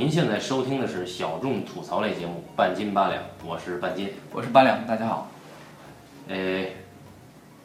[0.00, 4.10] 您现在收听的是小众吐槽类节目《半斤八两》，我是半斤。
[4.32, 5.30] 我是八两，大家好。
[6.26, 6.64] 呃，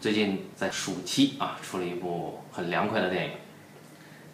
[0.02, 3.32] 最近在暑期啊，出了一部很凉快的电影，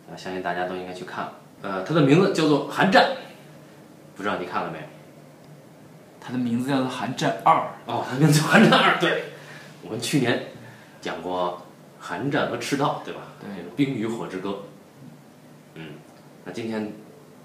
[0.09, 1.33] 啊，相信大家都应该去看了。
[1.61, 3.03] 呃，它的名字叫做《寒战》，
[4.17, 4.83] 不知道你看了没有？
[6.19, 7.53] 它的名字叫做《寒战二》。
[7.85, 8.95] 哦，它名字叫《寒战二》。
[8.99, 9.25] 对，
[9.83, 10.47] 我们去年
[10.99, 11.61] 讲过
[11.99, 13.21] 寒战和赤道，对吧？
[13.39, 14.49] 对《冰与火之歌》。
[15.75, 15.89] 嗯，
[16.45, 16.91] 那今天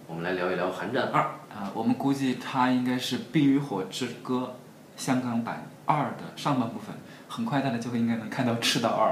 [0.08, 1.20] 我们来聊一聊《寒战二》。
[1.52, 4.54] 啊，我们估计它应该是《冰与火之歌》
[5.02, 6.94] 香港版二的上半部分，
[7.28, 9.10] 很快大家就会应该能看到《赤道二》。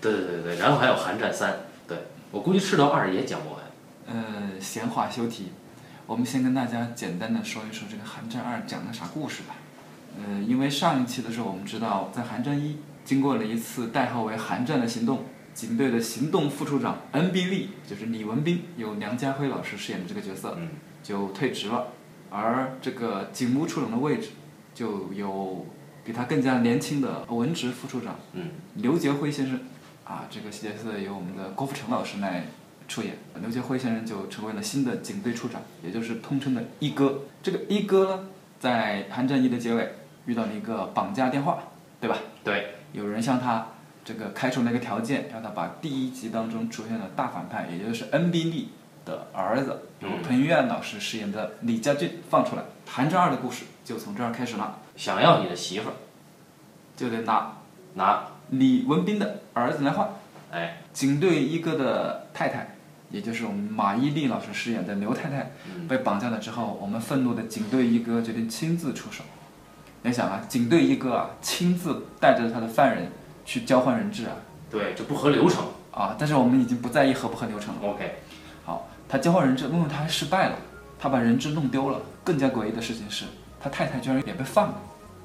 [0.00, 1.52] 对对对对，然后还有《寒战三》。
[1.88, 1.98] 对
[2.30, 3.60] 我估计《赤道二》也讲不完。
[4.06, 5.52] 呃，闲话休题，
[6.06, 9.56] 我们先跟大家简单的说一说这个《寒战二》讲的啥故事吧。
[10.16, 17.44] 呃，因为上一期的时候我们知道，在寒战一经过了一次代号为“寒战”的行动，警队的行动副处长 N.B.
[17.44, 20.68] 利就是李文斌，由梁家辉老师饰演的这个角色，嗯
[21.02, 21.88] 就退职了，
[22.30, 24.30] 而这个警务处长的位置
[24.74, 25.66] 就由
[26.04, 29.60] 比他更加年轻的文职副处长嗯刘杰辉先生，
[30.04, 32.46] 啊，这个角色由我们的郭富城老师来
[32.88, 33.18] 出演。
[33.40, 37.22] 刘杰辉先生就成为了新的警队处长，也就是通称的一哥。
[37.42, 39.94] 这个一哥呢，在寒战一的结尾
[40.26, 41.62] 遇到了一个绑架电话，
[42.00, 42.16] 对吧？
[42.44, 43.66] 对，有人向他
[44.04, 48.44] 这个开出了一个条件，让他把第一集当中出现的大反派，也就是 N.B.
[48.44, 48.68] 利
[49.04, 52.62] 的儿子，由彭于晏老师饰演的李家俊放出来。
[52.86, 55.94] 寒战二的故事就从这儿开始了，想要你的媳妇儿，
[56.96, 57.56] 就得拿
[57.94, 60.08] 拿，李文斌的儿子来换。
[60.50, 62.74] 哎，警队一哥的太太，
[63.10, 65.52] 也就是我们马伊琍老师饰演的刘太太，
[65.88, 69.22] 被绑架了之后，我们愤怒的警队一哥决定亲自出手。
[70.02, 73.12] 你想啊，警队一哥啊，亲自带着他的犯人
[73.50, 74.32] 去交换人质啊
[74.70, 75.64] 对，这不合流程。
[75.92, 76.14] 啊！
[76.16, 77.80] 但是我们已经不在意合不合流程了。
[77.82, 78.14] OK，
[78.64, 80.54] 好，他交换人质，问问他还失败了，
[81.00, 81.98] 他把人质弄丢了。
[82.22, 83.24] 更加诡异的事情是，
[83.60, 84.74] 他太太居然也被放了，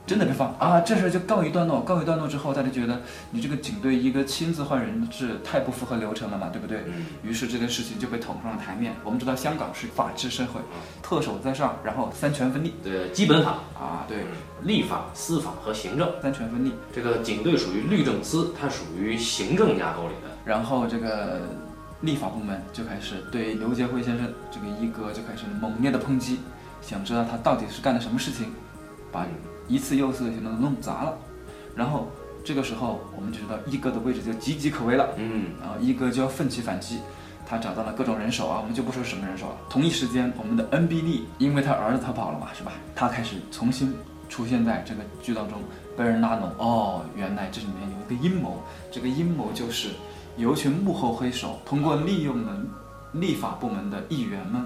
[0.07, 0.81] 真的被放啊！
[0.81, 1.81] 这事儿就告一段落。
[1.81, 2.99] 告一段落之后，大家觉得
[3.29, 6.79] 你这个警队一个亲自换人质太不符合流程了嘛，对不对？
[6.87, 8.95] 嗯，于是这件事情就被捅上了台面。
[9.03, 10.59] 我们知道香港是法治社会，
[11.03, 14.17] 特首在上，然后三权分立对，基本法、啊，对，
[14.65, 16.11] 立法、司法和行政。
[16.21, 16.73] 三权分立。
[16.93, 20.29] 这个警队属于律政司，它属于行政架构里的。
[20.43, 21.41] 然后这个
[22.01, 26.39] 立法部门就开始对刘杰辉先生这个一哥就开始猛烈的抨击，
[26.81, 28.51] 想知道他到底是干了什么事情，
[29.11, 29.25] 把
[29.67, 31.17] 一次又一次的行动都弄砸了。
[31.75, 32.07] 然后
[32.43, 35.09] 这个时候我们就知道一哥的位置就岌岌可危了。
[35.17, 36.99] 嗯，然后一哥就要奋起反击，
[37.45, 39.57] 他找到了各种人手啊，我们就不说什么人手了。
[39.67, 42.73] 同一时间，我们的 NBD 因为他儿子逃跑了嘛，是吧？
[42.95, 43.95] 他开始重新
[44.29, 45.59] 出现在这个剧当中，
[45.97, 46.49] 被人拉拢。
[46.57, 49.89] 哦，原来这里面有一个阴谋，这个阴谋就是
[50.37, 52.57] 有一群幕后黑手通过利用了
[53.13, 54.65] 立法部门的议员们。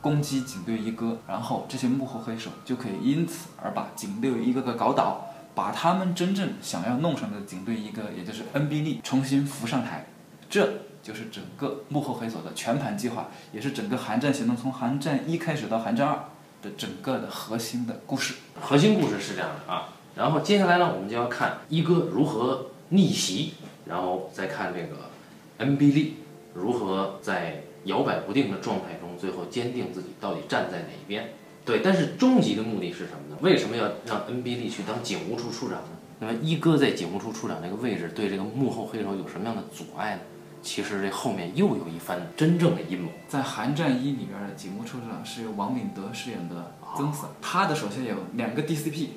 [0.00, 5.26] 攻击警队一哥，然后这些幕后黑手就可以因此而把警队一个个搞倒，
[5.56, 8.82] 把他们真正想要弄上的警队一哥，也就是 N.B.
[8.82, 10.06] 利重新扶上台。
[10.48, 16.24] 这就是整个幕后黑手的全盘计划，也是整个寒战行动从寒战一开始到寒战二
[16.62, 18.34] 的整个的核心的故事。
[18.60, 19.94] 核心故事是这样的啊。
[20.16, 23.54] 然后接下来呢，我们就要看一哥如何逆袭，
[23.86, 25.10] 然后再看这个
[25.58, 26.16] N B D
[26.54, 31.32] 如何在摇摆不定的状态中，最后坚定自己到底站在哪一边。
[31.64, 33.36] 对，但是终极的目的是什么呢？
[33.40, 35.88] 为什么要让 N B D 去当警务处处长呢？
[36.20, 40.20] 那么一哥在警务处处长这个位置，对这个幕后黑手有什么样的阻碍呢？
[40.62, 43.10] 其实这后面又有一番真正的阴谋。
[43.28, 49.08] 在寒战一里边的警务处长是由王敏德饰演的曾 Sir，他的手下有两个 DCP，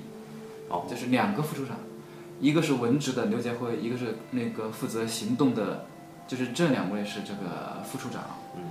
[0.70, 1.78] 哦，就是两个副处长，
[2.40, 5.86] 一个是文职的刘杰辉，一个是那个负责行动的，
[6.28, 8.22] 就是这两位是这个副处长。
[8.56, 8.64] 嗯，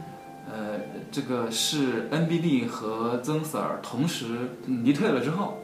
[0.50, 5.58] 呃，这个是 NBD 和曾 Sir 同时离退了之后，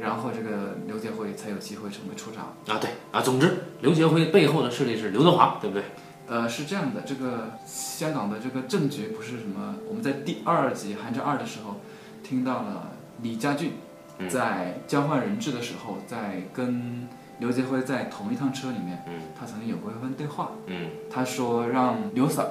[0.00, 2.54] 然后这个刘杰辉才有机会成为处长。
[2.74, 5.84] 啊，对啊，总之刘杰辉背后的势力是刘德华，对不对？
[6.32, 11.76] 呃，是这样的，这个香港的这个政局不是什么，我们在第二集《寒战二》的时候
[12.22, 12.90] 听到了
[13.20, 13.72] 李家俊
[14.18, 17.06] 嗯在交换人质的时候，在跟
[17.38, 20.52] 刘杰辉在同一趟车里面，嗯他曾经有过一番对话。
[20.68, 22.46] 嗯他说让刘 Sir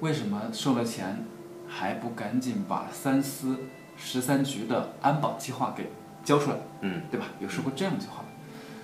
[0.00, 1.22] 为什么收了钱
[1.68, 3.58] 还不赶紧把三司
[3.98, 5.90] 十三局的安保计划给
[6.24, 7.26] 交出来，嗯，对吧？
[7.38, 8.24] 有说过这样一句话。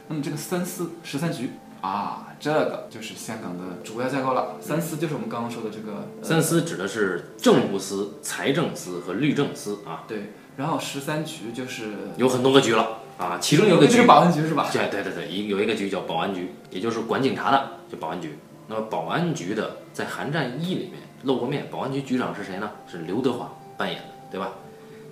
[0.09, 4.57] 那么这个三司十三局啊，这个就是香港的主要架构了。
[4.61, 14.69] 三司就是我们刚刚说的这个呃三司指的是政务司、财政司和律政司啊，对，然后十三局就是有很多个局了啊，其中有个局这个保安局是吧？
[14.73, 18.39] 对对对对，一有一个局叫保安局，也就是管警察的，就保安局。
[18.69, 22.71] 那么保安局的在《寒战一》里面露过面，保安局局长是谁呢？
[22.91, 23.53] 是刘德华。
[23.79, 24.53] 扮演的，对吧？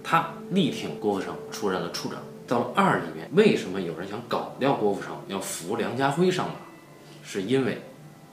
[0.03, 2.19] 他力挺郭富城出任了处长。
[2.47, 6.55] 到了二里面，为什么有人想搞掉郭富城，要扶梁家辉上马？
[7.23, 7.81] 是因为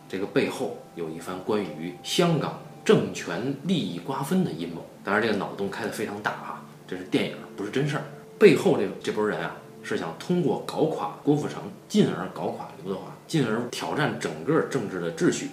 [0.10, 4.86] 这个背后有一番关于香港政权利益瓜分的阴谋。
[5.04, 8.04] 当然，这个脑洞开得非常大哈，这是电影，不是真事儿。
[8.38, 15.52] 背后这这波人啊，是想通过搞垮郭富城，进而搞垮刘德华，进而挑战整个政治的秩序，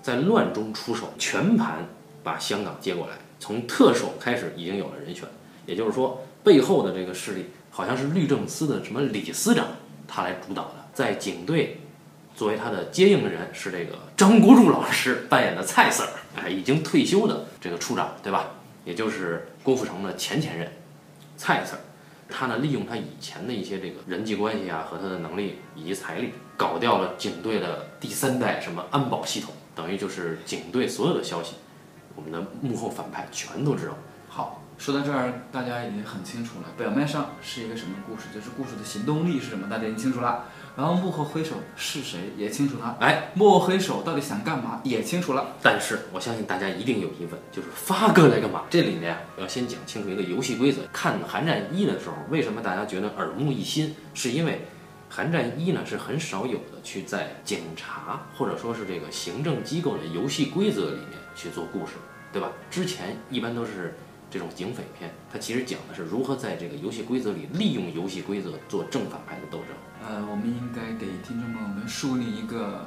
[0.00, 1.84] 在乱中出手，全盘
[2.24, 3.12] 把香港接过来。
[3.38, 5.28] 从特首开始已经有了人选，
[5.66, 7.46] 也就是说，背后的这个势力
[7.78, 9.68] 好像是律政司的什么李司长
[10.08, 11.78] 他来主导的，在警队。
[12.34, 18.50] 作为他的接应的人是这个张国柱老师扮演的蔡 Sir，哎，已经退休的这个处长，对吧？
[18.84, 20.72] 也就是郭富城的前前任，
[21.36, 21.78] 蔡 Sir，
[22.28, 31.54] 他呢利用他以前的一些这个人际关系啊和他的能力以及财力，搞掉了警队的第三代什么安保系统，等于就是警队所有的消息，
[32.16, 33.94] 我们的幕后反派全都知道。
[34.78, 40.44] 说到这儿，大家已经很清楚了，表面上是一个什么故事，就是故事的行动力是什么，大家已经清楚了。
[40.76, 45.56] 然后幕后黑手是谁也清楚了，哎，幕后黑手到底想干嘛也清楚了。
[45.60, 48.62] 但是我相信大家一定有疑问，就是发哥来干嘛？
[48.70, 50.82] 这里面啊要先讲清楚一个游戏规则。
[50.92, 53.96] 看《寒战一》的时候，为什么大家觉得耳目一新？
[54.14, 54.52] 是因为
[55.12, 61.94] 《寒战一》呢是很少有的去在警察或者说是这个行政机构的游戏规则里面去做故事，
[62.32, 62.52] 对吧？
[62.70, 63.96] 之前一般都是
[64.30, 69.68] 这种警匪片，它其实讲的是如何在这个游戏规则里利用游戏规则做正反派的斗争。
[70.06, 72.86] 呃，我们应该给听众朋友们树立一个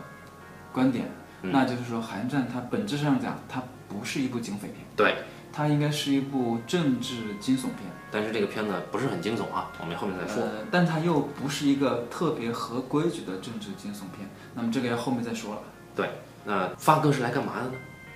[0.72, 1.10] 观点，
[1.42, 5.16] 那就是说，《寒战》它本质上讲，它不是一部警匪片，对，
[5.52, 7.90] 它应该是一部政治惊悚片。
[8.14, 10.44] 但是这个片子不是很惊悚啊，我们后面再说。
[10.44, 15.62] 呃，但它又不是一个特别合规矩的政治惊悚片，那么这个要后面再说了。
[15.96, 16.10] 对，
[16.46, 17.74] 那发哥是来干嘛的呢？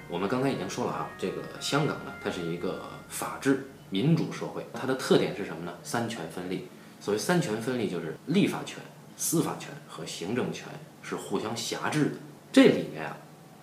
[0.07, 5.73] 我们刚才已经说了啊，这个香港呢，它是一个法治民主社会，它的特点是什么呢？
[5.83, 6.67] 三权分立。
[6.99, 8.79] 所谓三权分立，就是立法权。
[9.17, 10.67] 司法权和行政权
[11.01, 12.11] 是互相辖制的，
[12.51, 13.15] 这里面啊，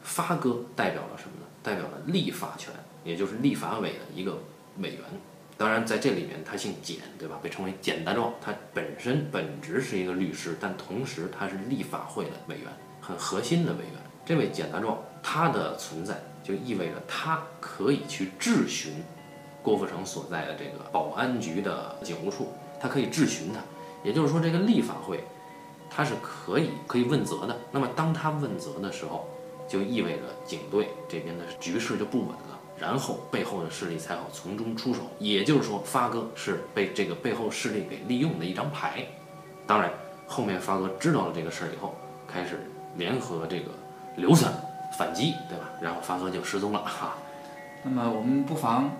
[0.02, 1.46] 发哥代表了什么呢？
[1.62, 2.72] 代表了立法权，
[3.04, 4.38] 也就是立法委的一个
[4.78, 5.00] 委员。
[5.58, 7.38] 当然，在这里面他姓简，对吧？
[7.42, 8.32] 被称为简大壮。
[8.40, 12.66] 他本身本职是一个律师，但同时他是立法会的委员，
[13.00, 13.94] 很核心的委员。
[14.24, 18.94] 这位简大壮，他的存在就意味着他可以去质询
[19.62, 22.48] 郭富城所在的这个保安局的警务处，
[22.80, 23.60] 他可以质询他。
[24.02, 25.22] 也就是说，这个立法会。
[25.94, 27.54] 他是可以可以问责的。
[27.70, 29.28] 那么当他问责的时候，
[29.68, 35.00] 就意味着警队这边的局势就不稳了，然后背后的势力才好从中出手。
[35.18, 39.06] 也就是说，发哥是被这个背后势力给利用的一张牌。
[39.66, 39.92] 当然，
[40.26, 41.94] 后面发哥知道了这个事儿以后，
[42.26, 42.66] 开始
[42.96, 43.70] 联合这个
[44.16, 44.50] 刘三
[44.96, 45.68] 反击，对吧？
[45.78, 47.18] 然后发哥就失踪了哈。
[47.82, 48.90] 那么我们不妨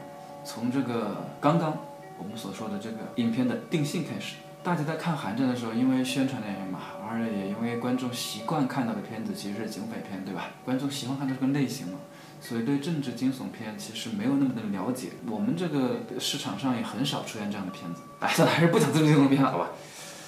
[0.45, 1.77] 从这个刚刚
[2.19, 4.37] 我们所说的这个影片的定性开始。
[4.65, 6.79] 大家在看《寒战》的时候，因为宣传的原因嘛，
[7.11, 10.51] 而也因为观众习惯看到的片子其实是警匪片，对吧？
[10.65, 11.99] 观众喜欢看这个类型嘛，
[12.41, 15.09] 所以对政治惊悚片其实没有那么的了解。
[15.29, 18.03] 我们这个市场上也很少出现这样的片子。
[18.21, 19.71] 哎，算了，还是不讲政治惊悚片了，好吧？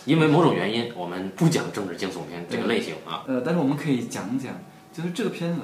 [0.04, 3.22] 因为某种原因，我们不讲政治惊悚片这个类型啊。
[3.28, 4.52] 呃，但是我们可以讲讲，
[4.92, 5.60] 就是这个片子，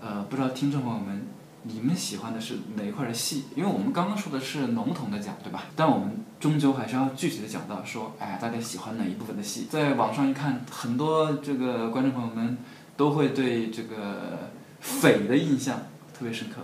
[0.00, 1.26] 呃，不知道听众朋友们。
[1.68, 3.44] 你们喜欢的是哪一块的戏？
[3.56, 5.64] 因为我们刚刚说的是笼统的讲，对吧？
[5.74, 9.66] 但我们终究还是要具体的讲到，说，哎，大家喜欢哪一部分的戏？
[9.68, 12.56] 在网上一看，很多这个观众朋友们
[12.96, 15.78] 都会对这个匪的印象
[16.16, 16.62] 特别深刻。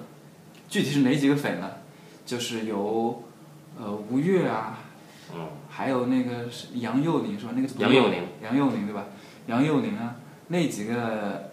[0.68, 1.68] 具体是哪几个匪呢？
[2.24, 3.24] 就是有
[3.78, 4.78] 呃吴越啊，
[5.34, 7.52] 嗯，还有那个杨佑宁是吧？
[7.56, 9.06] 那个杨佑宁，杨佑宁对吧？
[9.46, 10.14] 杨佑宁啊，
[10.46, 11.50] 那几个。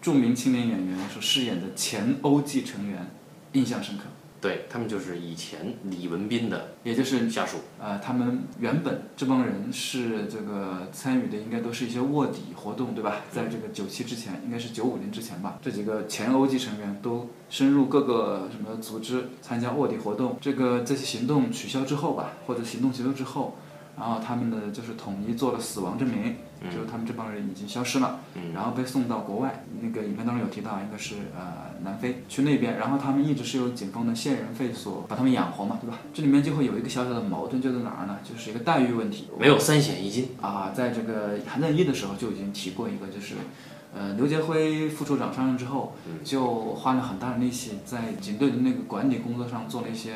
[0.00, 3.10] 著名青年演员所饰演的前欧记成员，
[3.52, 4.04] 印象深刻。
[4.40, 7.58] 对他们就是以前李文斌的，也就是下属。
[7.78, 13.16] 呃，他们原本这帮人是这个参与的，应该都是一些卧底活动，对吧？
[13.30, 15.58] 在这个九七之前，应该是九五年之前吧。
[15.60, 20.38] 这几个前欧记成员都深入各个什么组织参加卧底活动。
[20.40, 23.54] 这个这些行动取消之后吧，或者行动结束之后。
[24.00, 26.36] 然后他们的，就是统一做了死亡证明，
[26.72, 28.20] 就是他们这帮人已经消失了，
[28.54, 29.66] 然后被送到国外。
[29.82, 35.98] 那个影片当中有提到，应该是呃南非去那边，然后他们一直是由警方的线人费所把他们养活嘛，对吧？
[36.14, 38.16] 这里面就会有一个小小的矛盾，就在哪儿呢？
[38.24, 40.72] 就是一个待遇问题，没有三险一金啊。
[40.74, 43.34] 在这个《韩战一》的时候就已经提过一个，就是
[43.94, 45.92] 呃刘杰辉副处长上任之后，
[46.24, 50.14] 就花了很大的力气在警队的那个管理工作上做了一些。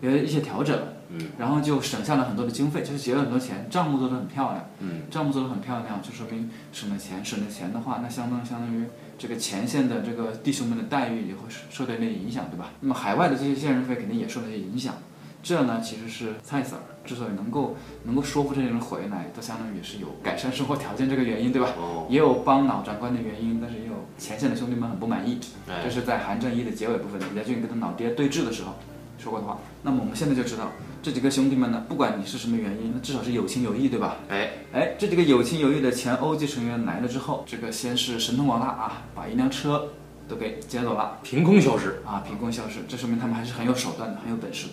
[0.00, 0.78] 有一些调整，
[1.10, 8.84] 嗯，然后就省下了很多的经费，就是节了很多钱，账目做得很漂亮，嗯，账目做得很漂亮，就说明省了钱，省了钱的话，那相当相当于
[9.18, 11.40] 这个前线的这个弟兄们的待遇也会
[11.70, 12.70] 受到一定影响，对吧？
[12.80, 14.94] 那么海外的这些线人费肯定也受到一些影响。
[15.40, 21.70] 这呢，其实是蔡 Sir 之所以能够能够说服这些人回来，都相当于是有改善生活条件这个原因，对吧？
[21.78, 25.38] 哦，也有帮老长官的原因，但是也有前线的兄弟们很不满意。
[25.66, 28.74] 这哎，是在韩正一的结尾部分，李家俊跟他老爹对峙的时候
[29.18, 29.58] 说过的话。
[29.82, 30.70] 那么我们现在就知道，
[31.02, 34.16] 这几个兄弟们呢，不管你是什么原因，那至少是有情有义，对吧？
[34.28, 39.88] 哎，哎，这几个有情有义的前欧级成员来了之后，这个先是神通广大啊，把一辆车
[40.28, 44.72] 都给劫走了凭空消失，啊，凭空消失，这说明他们还是很有手段的，很有本事的。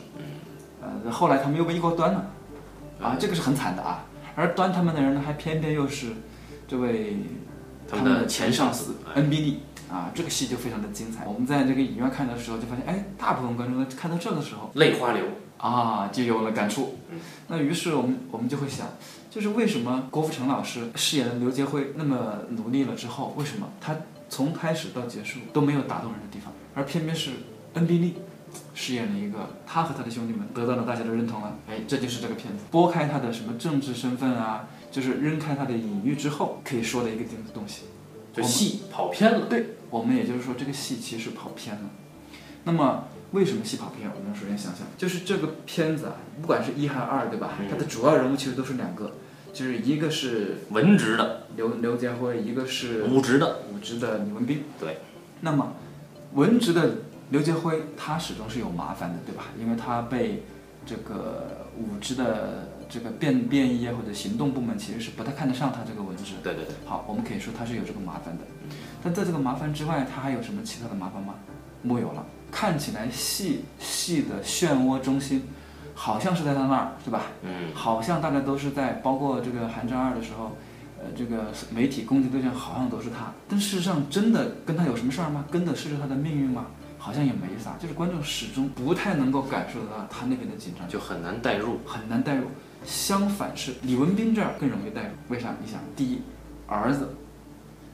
[1.05, 2.29] 呃，后来他们又被一锅端了，
[3.01, 4.05] 啊，这个是很惨的啊。
[4.35, 6.07] 而端他们的人呢，还偏偏又是
[6.67, 7.17] 这位
[7.89, 9.59] 他们的前上司，哎恩比利
[9.89, 11.25] 啊，这个戏就非常的精彩。
[11.25, 15.23] 我们在这个影院看的时候就发现，哎，大部分观众看到这个时候泪花流，
[15.57, 17.19] 啊，就有了感触嗯。
[17.47, 18.87] 那于是我们我们就会想，
[19.29, 23.95] 就是为什么郭富城老师饰演的刘杰辉那么努力了之后，为什么他
[24.27, 27.31] 从开始到结束都没有打动人的地方，而偏偏是
[27.75, 28.15] 恩比利
[28.73, 31.55] 饰演了一个他和他的兄弟们得到了大家的认同了。
[31.69, 37.83] 哎，这就是这个片子拨开他的什么政治身份啊，就是扔开他的隐喻之后可以说的一个东东西。
[38.33, 41.89] 就戏跑偏了，对我们也就是说，这个戏其实跑偏了。
[42.63, 44.09] 那么为什么戏跑偏？
[44.09, 47.51] 我们首先想想，就是这个片子啊，不管是一还是二，对吧？
[47.59, 49.13] 嗯它的主要人物其实都是两个，
[49.53, 54.63] 就是一个是文职的、刘刘杰辉，一个是武职的，武职的李文斌。
[54.79, 54.97] 对。
[55.41, 55.73] 那么
[56.33, 56.95] 文职的
[57.29, 59.45] 刘杰辉，他始终是有麻烦的，对吧？
[59.59, 60.43] 因为他被
[60.85, 66.33] 这个武职的这个便便衣啊或者行动部门其实是不太看得上他这个文职。
[66.43, 68.43] 对对对，好，我们可以说他是有这个麻烦的，
[69.03, 71.35] 但在这个麻烦之外，他还有什么其他的麻烦吗？
[71.81, 72.25] 木有了。
[72.51, 75.43] 看起来细细的漩涡中心，
[75.93, 77.23] 好像是在他那儿，对吧？
[77.43, 80.55] 嗯，好像大家都是在，包括这个《寒战二》的时候，
[80.97, 85.43] 呃，这个媒体攻击对象好像都是他，但事实上真的跟他有什么事儿吗？
[85.51, 86.67] 跟的是他的命运吗？
[86.97, 92.45] 好像也没啥，就是观众始终不太能够感受得到他那边的紧张，就很难代入，很难代入。
[92.85, 95.55] 相反是李文斌这儿更容易带入，为啥？
[95.63, 96.21] 你想，第一，
[96.67, 97.15] 儿子，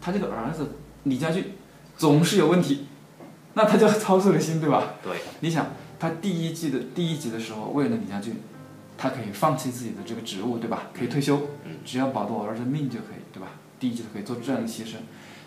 [0.02, 1.54] 他这个儿子李家俊
[1.98, 2.88] 总是有问题，
[3.54, 4.94] 那他就操碎了心，对吧？
[5.04, 5.68] 对，你想，
[6.00, 8.36] 他第一季的第一集的时候，为了李家俊，
[8.98, 10.84] 他可以放弃自己的这个职务，对吧？
[10.94, 13.48] 可以退休，嗯只要保住我儿子的命就可以，对吧？
[13.80, 14.96] 第一季他可以做这样的牺牲。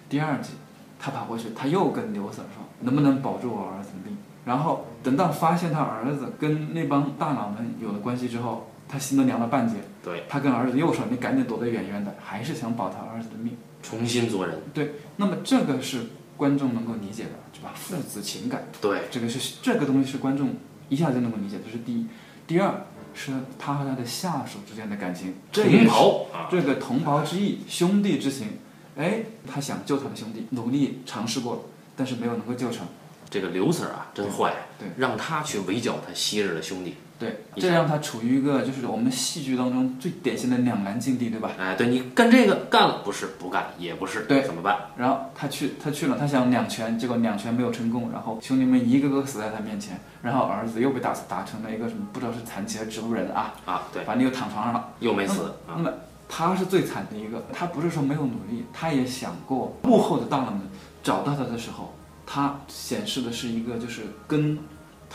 [0.09, 0.51] 第二集，
[0.99, 4.17] 他跑过去，他又跟刘 Sir 说，能不能保住我儿子的命？
[4.45, 9.77] 然后等到发现他儿子跟那帮大佬们有了关系之后，他心都凉了半截。
[10.03, 13.57] 对，他跟儿子又说：“你赶紧躲得远远的，还是想保他儿子的命。
[13.83, 17.73] 重新做人，”对那么这个是观众能够理解的，对吧？
[17.75, 20.55] 父子情感，对，这个是这个东西是观众
[20.89, 22.07] 一下就能够理解，这是第一。
[22.47, 28.49] 第二是他和他的下属之间的感情，这也同是袍啊，这个同袍之义、兄弟之情。
[28.97, 31.61] 哎，他想救他的兄弟，努力尝试过了，
[31.97, 32.87] 但是没有能够救成。
[33.29, 41.53] 这个刘 Sir 啊，真坏，对让他去围剿他昔日的兄弟，对，这让他处于一个就是我们戏剧当中最典型的两难境地，对吧？
[41.59, 44.77] 哎，对你干这个干了不是，不干也不是，对怎么办？
[44.97, 54.89] 然后他去，他去了，他想两全，结果两全没有成功，然后兄弟们一个个死在他面前，然后儿子又被打死，打成了一个什么不知道是残疾还是植物人啊，啊，对，反正又躺床上了。
[54.99, 55.93] 又没死啊，那么
[56.29, 60.63] 他是最惨的一个，他不是说没有努力，他也想过幕后的大佬们
[61.03, 61.95] 找到他的时候，
[62.27, 64.59] 他显示的是一个就是跟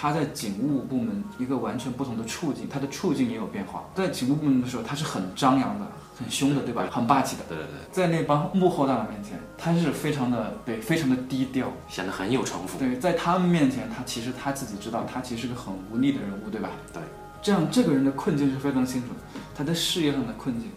[0.01, 3.83] 他在警务部门一个完全不同的处境，他的处境也有变化。
[3.93, 5.85] 在警务部门的时候，他是很张扬的、
[6.17, 6.87] 很凶的，对吧？
[6.89, 7.43] 很霸气的。
[7.49, 11.67] 对对对，在那帮幕后大佬面前，他是非常的对，非常的低调。
[11.89, 16.69] 显得很有城府，对，在他们面前，他其实他自己知道，他其实是个很无力的人物，对吧？
[16.93, 17.01] 对。
[17.41, 20.69] 这样，这个人的困境是非常清楚的，他在事业上的困境，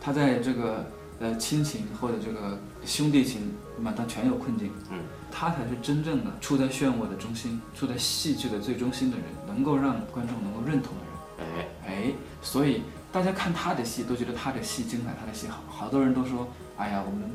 [0.00, 0.84] 他在这个
[1.20, 4.72] 呃亲情或者这个兄弟情，那么他全有困境。
[4.90, 4.98] 嗯。
[5.36, 11.48] 他才是真正的处在漩涡的中心，处在戏剧的最中心的人，能够让观众能够认同的人。
[11.58, 15.64] 哎，哎，所以大家看他的戏都觉得他的戏精彩，他的戏好。
[15.68, 17.28] 好多人都说，哎呀，我们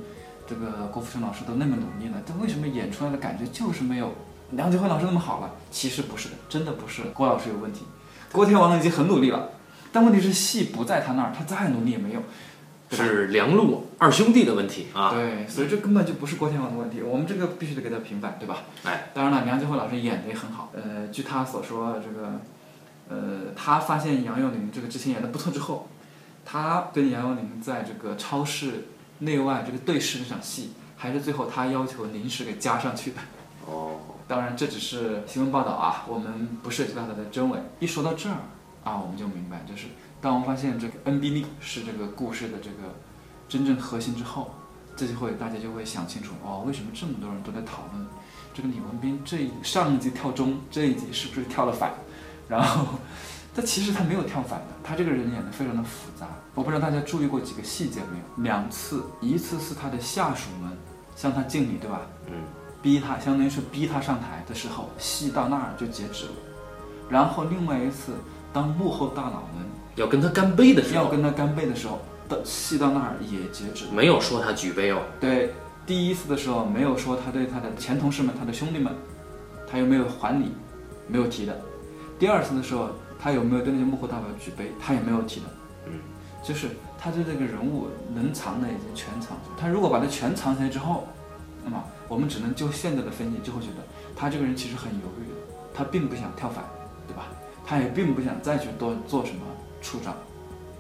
[0.48, 4.16] 这个郭富城老师都那么努力了，但为什么演出来的感觉就是没有
[4.52, 5.52] 梁家辉老师那么好了？
[5.70, 7.84] 其实不是的，真的不是郭老师有问题。
[8.32, 9.50] 郭天王已经很努力了，
[9.92, 12.24] 但问题是戏不在他那儿，他再努力也没用。
[12.92, 18.64] 是梁陆二兄弟的问题啊，对，所以这根本就不是郭天王的问题，我们这个必须得给他平反，对吧？
[18.84, 20.72] 哎，当然了，梁家辉老师演的也很好。
[20.74, 22.40] 呃，据他所说，这个，
[23.10, 25.88] 呃，他发现杨佑宁这个之前演的不错之后，
[26.44, 28.88] 他跟杨佑宁在这个超市
[29.20, 33.18] 内外这个对视那场戏，还是最后他要求临时给加上去的。
[33.68, 37.60] 哦，当然，这只是新闻报道啊，我们不涉及到它的真伪。
[37.80, 38.38] 一说到这儿
[38.84, 39.88] 啊，我们就明白，就是
[40.22, 42.96] 当我们发现这个 N B 力是这个故事的这个
[43.48, 44.52] 真正核心之后，
[44.96, 48.06] 这就会大家就会想清楚哦，为什么这么多人都在讨论
[48.54, 51.94] 这个李文斌这一上一集跳中，这一集是不是跳了反？
[52.50, 53.00] 然后，
[53.56, 56.28] 但其实他没有跳反的，他这个人演的非常的复杂。
[56.56, 58.44] 我不知道大家注意过几个细节没有？
[58.44, 60.78] 两次，一次是他的下属们
[61.16, 62.02] 向他敬礼，对吧？
[62.28, 62.34] 嗯，
[62.82, 66.32] 逼他，相当于是逼他上台的时候，戏到那儿就截止了。
[67.10, 68.14] 然后另外一次，
[68.52, 73.86] 当幕后大佬们要跟他干杯的时候，要跟他干杯的时候，到戏到那儿也截止。
[73.94, 75.02] 没有说他举杯哦。
[75.20, 75.54] 对，
[75.86, 78.94] 第一次的时候没有说他对他的前同事们、他的兄弟们，
[79.70, 80.52] 他有没有还礼，
[81.08, 81.60] 没有提的。
[82.18, 85.48] 第二次的时候，他有没有对那些幕后大佬举杯，他也没有提的。
[85.88, 85.94] 嗯，
[86.44, 86.68] 就是
[86.98, 89.56] 他对这个人物能藏的已经全藏起来。
[89.60, 91.08] 他如果把它全藏起来之后，
[91.64, 93.84] 那么我们只能就现在的分析，就会觉得
[94.16, 95.36] 他这个人其实很犹豫的，
[95.74, 96.64] 他并不想跳反，
[97.08, 97.28] 对吧？
[97.66, 99.42] 他也并不想再去多做什么
[99.82, 100.16] 处长，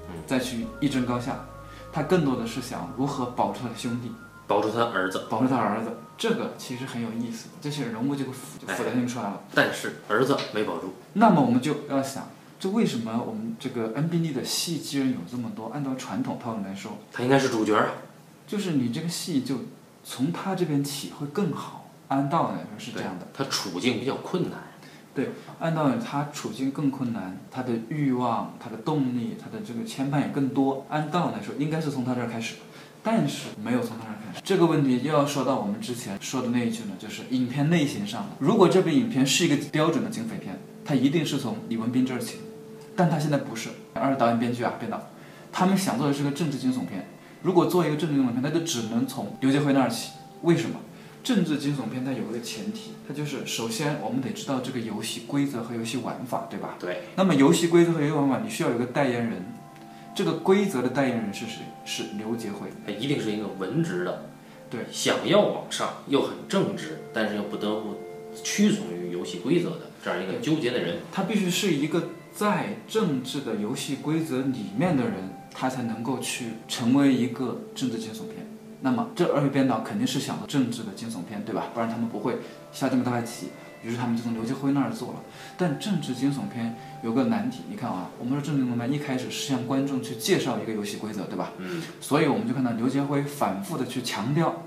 [0.09, 1.45] 嗯再去一争高下。
[1.91, 4.11] 他更多的是想如何保住他的兄弟，
[4.45, 5.91] 保住他儿子，保住他儿子。
[6.17, 9.41] 这个其实很有意思，这些人物就会复就复杂性出来了。
[9.55, 10.93] 但是儿子没保住。
[11.13, 12.27] 那么我们就要想，
[12.59, 15.71] 这为什么我们这个恩比利的戏既然有这么多？
[15.73, 17.87] 按照传统套路来说，他应该是主角啊。
[18.45, 19.55] 就是你这个戏就
[20.03, 21.89] 从他这边起会更好。
[22.09, 24.59] 按道理来说是这样的，他处境比较困难。
[25.13, 30.85] 对，按道理他处境更困难，他的欲望、他的动力、他的这个牵绊也更多。
[30.89, 32.55] 按道理来说，应该是从他这儿开始，
[33.03, 34.41] 但是没有从他这儿开始。
[34.45, 38.29] 这个问题又要说到我们之前说的那一句呢，就是影片类型上的。
[38.39, 42.37] 如果这部影片是一个标准的警匪片，它一定是从李文斌这儿起，
[42.95, 43.69] 但他现在不是。
[43.93, 45.01] 二导演、编剧啊、编导，
[45.51, 47.07] 他们想做的是个政治惊悚片。
[47.41, 50.11] 如果做一个政治惊悚片，那就只能从刘杰辉那儿起。
[50.43, 50.79] 为什么？
[51.29, 56.75] 政治惊悚片它有一个前提，它就是首先我们得知道这个游戏规则和游戏玩法，对吧？
[56.79, 59.45] 对，那么游戏规则和游戏玩法，你需要有一个代言人，
[60.15, 61.59] 这个规则的代言人是谁？
[61.85, 62.67] 是刘杰辉。
[62.83, 64.25] 他一定是一个文职的，
[64.71, 67.99] 对，想要往上又很正直，但是又不得不
[68.43, 70.97] 屈从于游戏规则的这样一个纠结的人。
[71.11, 78.47] 他必须是一个在政治的游戏规则里面的人，他才能够去成为一个政治惊悚片。
[78.81, 81.67] 那么这二位编导肯定是想到政治的惊悚片，对吧？
[81.73, 82.37] 不然他们不会
[82.71, 83.49] 下这么大的棋。
[83.81, 85.15] 于是他们就从刘杰辉那儿做了。
[85.57, 91.51] 但政治惊悚片有个难题，你看啊，我们说政治惊悚片一开始是向观众去介绍一个游戏规则，对吧？
[91.59, 94.63] 嗯，所以我们就看到刘杰辉反复的去强调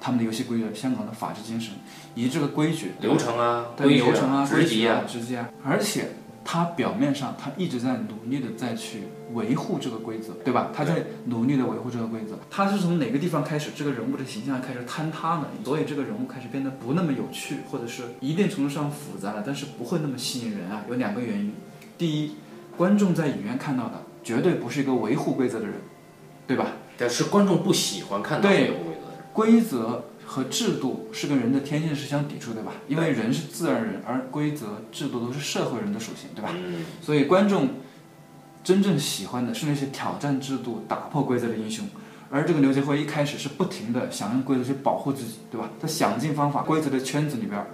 [0.00, 1.74] 他们的游戏规则，香港的法治精神，
[2.14, 6.08] 以及这个规矩、流程啊，对规矩流程啊、职级啊规矩啊、，职级啊，而且
[6.44, 10.70] 他表面上他一直在努力的在去维护这个规则，对吧？
[10.74, 12.38] 他在努力的维护这个规则。
[12.50, 15.46] 他是从哪个地方开始，这个人物的形象开始坍塌呢？
[15.64, 20.84] 所以这个人物开始变得不那么有趣，或者是一定程度上复杂了，但是不会那么吸引人啊。
[20.88, 21.52] 有两个原因，
[21.96, 22.32] 第一，
[22.76, 25.74] 观众在影院看到的绝对不是一个维护规则的人，
[26.46, 26.66] 对吧？
[26.96, 29.00] 但是观众不喜欢看到对这个规则。
[29.32, 32.72] 规则和制度是跟人的天性是相抵触，对吧？
[32.88, 36.50] 因为人是自然人，而规则、制度都是社会人的属性，对吧？
[36.54, 37.68] 嗯，所以观众
[38.62, 41.86] 真正喜欢的是那些挑战制度、打破规则的英雄。
[42.30, 45.70] 而这个刘杰辉一开始是不停的想用规则去保护自己，对吧？
[45.80, 47.66] 他想尽方法，规则的圈子里边儿，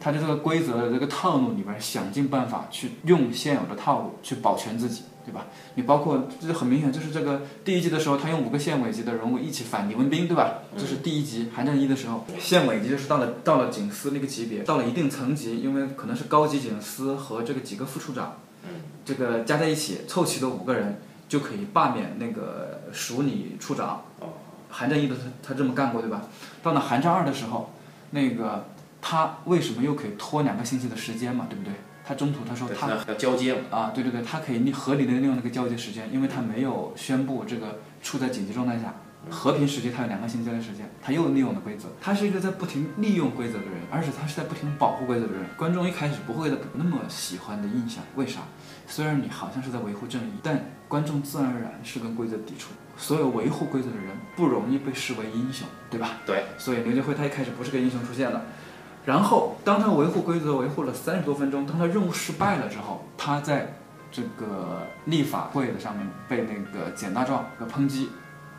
[0.00, 5.46] 他在这个规则的这个套路里边儿想尽办法去用现有的套路去保全自己，对吧？
[5.76, 10.58] 你包括这很明显，就是这个第一集的时候，他用五个县委级的人物一起反李文斌，对吧？
[10.76, 18.38] 这是第一集《韩战一》的时候，县委级就是到了到了警司那个级别，到了一定层级，因为可能是高级警司和这个几个副处长，
[19.04, 24.02] 这个加在一起凑齐的五个人就可以罢免那个署理处长。
[24.20, 24.28] 哦，
[24.70, 26.22] 寒战一的他他这么干过对吧？
[26.62, 27.72] 到了韩战二的时候，
[28.10, 28.66] 那个
[29.00, 31.46] 他为什么又可以拖两个星期的时间嘛？
[31.48, 31.72] 对不对？
[32.04, 33.60] 他中途他说他要要交接嘛。
[33.70, 38.94] 啊，对对对，他可以利合理的利用那个交接时间，因为他没有宣布这个处在紧急状态下，
[39.30, 45.44] 和平时期他有两个星期交接时间，他又利用了规则，他是一个在不停利用规则的人，而且他是在不停保护规则的人。
[45.56, 48.40] 观众一开始不会的那么喜欢的印象，为啥？
[48.86, 52.70] 虽然你好像是在维护正义，但观众自然而然是跟规则抵触。
[52.98, 56.18] 所有维护规则的人不容易被视为英雄，对吧？
[56.26, 58.44] 对，所以刘杰辉他一开始不是个英雄出现的，
[59.04, 63.74] 然后当他维护规则维护了三十多分钟，当他任务失败了之后，他在
[64.10, 68.10] 这个立法会的上面被那个简大壮给抨击，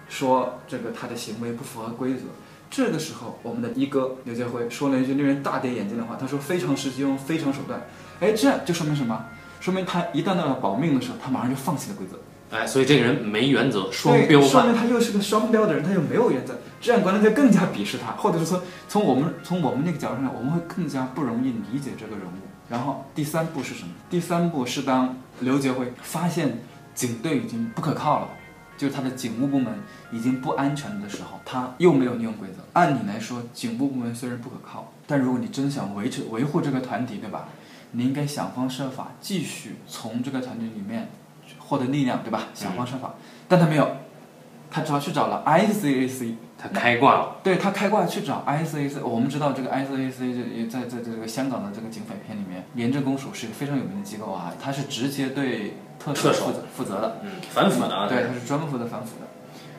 [0.09, 2.21] 说这个他的行为不符合规则。
[2.69, 7.79] 这个时候，我们的一哥刘杰辉说了一句令人大跌眼镜的话，他说非常时机用非常手段，
[8.19, 9.25] 哎，这就说明什么？
[9.59, 12.17] 说明他一旦到了保命的时候，他马上就放弃了规则。
[12.57, 14.41] 哎，所以这个人没原则，双标。
[14.41, 16.55] 说明他又是个双标的人，他又没有原则。
[16.83, 22.31] 这样观众就更加鄙视他，或者是说从我们从我们那个角度上，我们会更加不容易理解这个人物。
[22.69, 23.93] 然后第三步是什么？
[24.09, 26.59] 第三步是当刘杰辉发现
[26.93, 28.27] 警队已经不可靠了，
[28.77, 29.73] 就是他的警务部门
[30.11, 32.61] 已经不安全的时候，他又没有利用规则。
[32.73, 37.47] 按理来说，警务部门虽然不可靠，但如果你真想维持维护这个团体，对吧？
[37.91, 41.09] 你应该想方设法继续从这个团体里面
[41.59, 42.49] 获得力量，对吧？
[42.53, 43.13] 想方设法，
[43.47, 43.87] 但他没有，
[44.73, 46.33] 他只要去找了 ICAC。
[46.57, 59.27] 他开挂了，对他开挂去找 ICAC，我们知道这个 ICAC 也在在这个香港的这个警匪片里面，廉政公署是一个非常有名的机构啊，它是直接对特首负责负责的，嗯，反腐的啊，对，它是专门负责反腐的。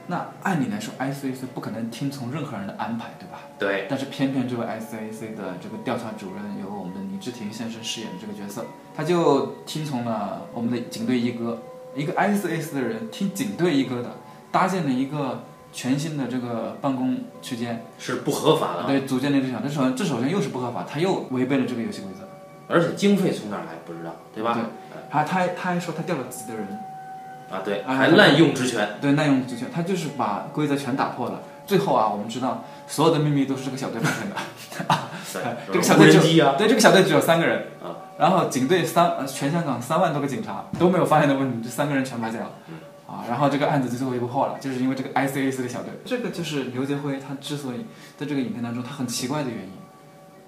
[0.08, 3.40] 那按理来说，ICAC 不可能听从任何人的安排，对吧？
[3.58, 3.86] 对。
[3.88, 11.62] 但是偏偏这位 ICAC 的这个调查主任由我们的倪志廷先生饰演的这个角色，他就听从了我们的警队一哥，
[11.96, 14.10] 一个 ICAC 的人听警队一哥的，
[14.54, 15.42] 搭建了一个。
[15.76, 22.20] 全新的这个办公区间是不合法的，对，组建的这项，这首先这首先又是不合法，他又违背了这个游戏规则，
[22.72, 24.54] 而且经费从哪来不知道，对吧？
[24.54, 24.62] 对，
[25.10, 26.68] 他他他还说他调了自己的人，
[27.50, 31.40] 啊对，还滥用职权，对，滥用职权，他就是把规则全打破了。
[31.66, 34.36] 最后啊，我们知道所有的秘密都是这个小队发现的，
[35.72, 42.50] 这个小队只有对这个小队只有三个人，啊，然后警队三全香港三万多个警察都没有发现的问题，这三个人全发现了。
[43.14, 45.92] 啊，然后这个案子就最后一步破了，就是因为这个 ICAC 的小队。
[46.04, 49.72] 这个就是刘杰辉他之所以在这个影片当中他很奇怪的原因，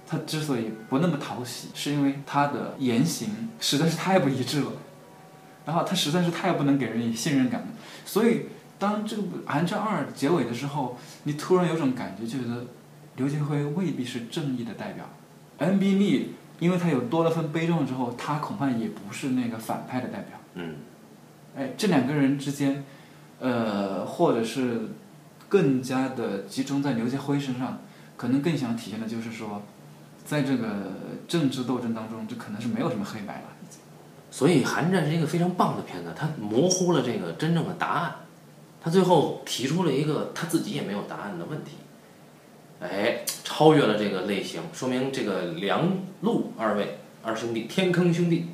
[0.06, 4.72] 他之所以不那么讨喜，是因为他的言行实在是太不一致了，
[5.64, 7.68] 然后他实在是太不能给人以信任感了。
[8.04, 8.46] 所以
[8.78, 12.66] 当这个《寒战二》结尾的时候，你突然有种感觉，就觉得
[13.16, 15.08] 刘杰辉未必是正义的代表
[15.58, 20.38] ，N B 利因为他有多了份悲壮之后，他恐怕也不是那个反派的代表。
[20.54, 20.74] 嗯。
[21.56, 22.84] 哎，这两个人之间，
[23.40, 24.90] 呃，或者是
[25.48, 27.80] 更加的集中在刘家辉身上，
[28.16, 29.62] 可能更想体现的就是说，
[30.24, 30.68] 在这个
[31.26, 33.42] 政治斗争当中，这可能是没有什么黑白了。
[34.30, 38.16] 所以《寒战》是一个非常棒的片子，它模糊了这个真正的答案，
[38.82, 41.76] 他最后提出了一个他自己也没有答案的问题，
[42.80, 45.90] 哎，超越了这个类型，说明这个梁
[46.20, 48.48] 陆二位二兄弟天坑兄弟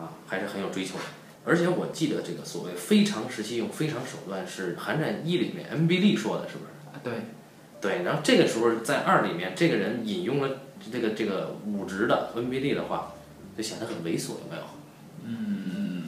[0.00, 1.04] 啊，还是很有追求的。
[1.48, 6.70] 而且我记得这个所谓非常时期用非常手段是《寒战一》里面 N B 利说的，是不是？
[7.02, 7.12] 对，
[7.80, 8.04] 对。
[8.04, 10.58] 然后这个时候在二里面，这个人引用了
[10.92, 13.14] 这个这个武职的 N B 利的话，
[13.56, 14.62] 就显得很猥琐，有没有？
[15.24, 16.02] 嗯，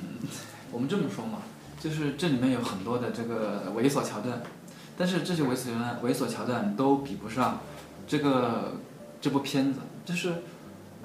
[0.70, 1.38] 我们这么说嘛，
[1.80, 4.42] 就是这里面有很多的这个猥琐桥段，
[4.98, 7.60] 但是这些猥琐桥段猥琐桥段都比不上
[8.06, 8.74] 这个
[9.20, 10.34] 这部片子，就是。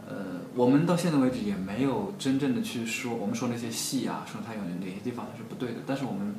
[0.07, 0.15] 呃，
[0.55, 6.35] 我们到现在为止也没有真正的去说，我们说那些戏啊，说它有哪些地方是不对的，但是我们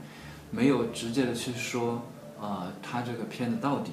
[0.50, 2.02] 没有直接的去说，
[2.40, 3.92] 呃，它这个片子到底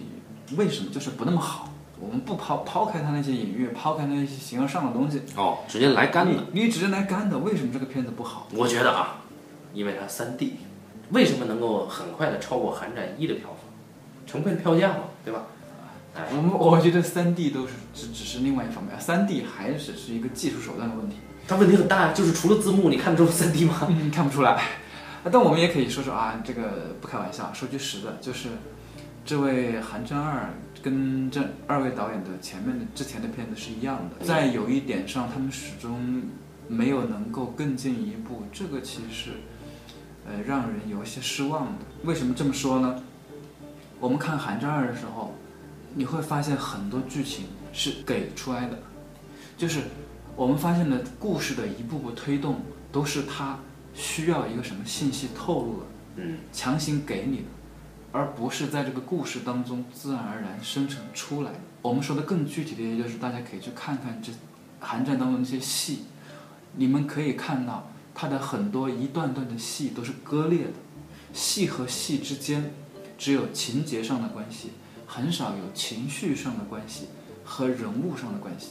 [0.56, 1.70] 为什么就是不那么好？
[2.00, 8.48] 我们不抛抛开它那些隐喻，抛开那些形而上的东西，哦，直接来干的，你直接来干的，为什么这个片子不好？
[8.56, 9.22] 我觉得啊，
[9.74, 10.58] 因为它三 D，
[11.12, 13.58] 为什么能够很快的超过《寒战一》的票房？
[14.26, 15.44] 成本票价嘛，对吧？
[16.16, 21.16] 我们我觉得三 D 都是只只是另外一方面，三 D 还只是一个技术手段的问题。
[21.48, 23.88] 它问题很大呀，就是除了字幕，你看得出三 D 吗？
[24.14, 24.62] 看不出来。
[25.32, 28.50] 但我们也可以说说啊，这个不开玩笑，说句实的，就是
[29.26, 30.50] 这位韩真二
[30.84, 36.22] 跟这二位导演的前面的之前的片子是一样的，在有一点上，他们始终
[36.68, 39.32] 没有能够更进一步，这个其实
[40.28, 41.86] 呃让人有一些失望的。
[42.04, 43.02] 为什么这么说呢？
[44.00, 45.34] 我们看韩真二的时候。
[45.96, 48.80] 你会发现很多剧情是给出来的，
[49.58, 49.82] 就是
[50.36, 53.60] 我们发现的故事的一步步推动，都是他
[53.94, 57.44] 需要一个什么信息透露的，嗯，强行给你的，
[58.12, 61.60] 而不是在这个故事当中自然而然生成出来的。
[61.82, 64.32] 我们说的更具体的，也就是大家可以去看看这
[64.80, 66.06] 寒战当中那些戏，
[66.76, 70.74] 你们可以看到它的很多一段段的戏都是割裂的，
[71.34, 72.74] 戏和戏之间
[73.18, 74.72] 只有情节上的关系。
[75.14, 77.06] 很少有情绪上的关系
[77.44, 78.70] 和人物上的关系，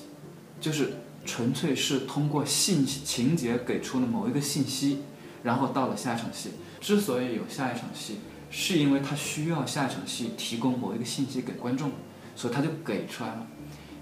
[0.61, 5.03] 就是纯粹是通过信息情节给出了某一个信息，
[5.45, 6.51] 然后到了下一场戏。
[6.81, 8.17] 之所以有下一场戏，
[8.51, 11.93] 是因为他需要下一场戏提供某一个信息给观众，
[12.35, 13.47] 所以他就给出来了。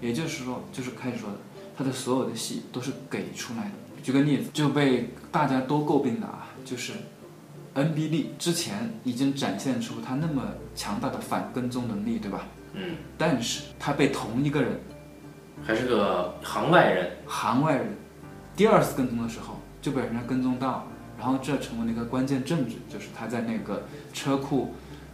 [0.01, 1.37] 也就是说，就是开始说的，
[1.77, 3.71] 他的所有的戏都是给出来的。
[4.01, 6.93] 举个例子，就被大家都诟病的啊，就是。
[7.73, 10.43] N B 利之前已经展现出他那么
[10.75, 12.45] 强大的反跟踪能力，对吧？
[12.73, 12.97] 嗯。
[13.17, 14.79] 但是他被同一个人，
[15.63, 17.95] 还是个行外人，行外人，
[18.55, 20.85] 第二次跟踪的时候就被人家跟踪到，
[21.17, 24.73] 然后这成为了一个关键证据，就是他在那个车库，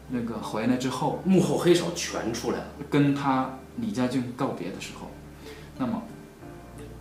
[0.10, 2.66] 那个回来之后，幕后黑手全出来了。
[2.90, 5.12] 跟他李家俊告别的时候，
[5.78, 6.02] 那么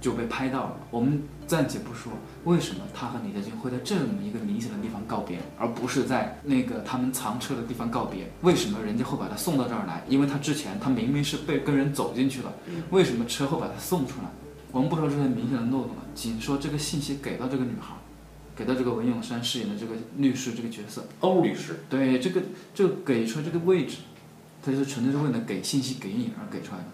[0.00, 0.76] 就被拍到了。
[0.90, 2.12] 我们暂且不说
[2.44, 8.30] 为什么他和李家军会在这么一个明显的地方告别，而不是在那个他们藏车的地方告别。
[8.42, 10.02] 为什么人家会把他送到这儿来？
[10.08, 12.52] 因为他之前他明明是被跟人走进去了，
[12.90, 14.28] 为什么车会把他送出来？
[14.72, 17.94] 我们不说这些明显的漏洞了，仅说这个信息给到这个女孩，
[18.54, 21.06] 给到这个文咏珊饰演的这个律师这个角色。
[21.20, 22.42] 欧律师，对这个
[22.74, 23.98] 这个给出这个位置，
[24.62, 26.84] 他就是纯粹是为了给信息给你而给出来的。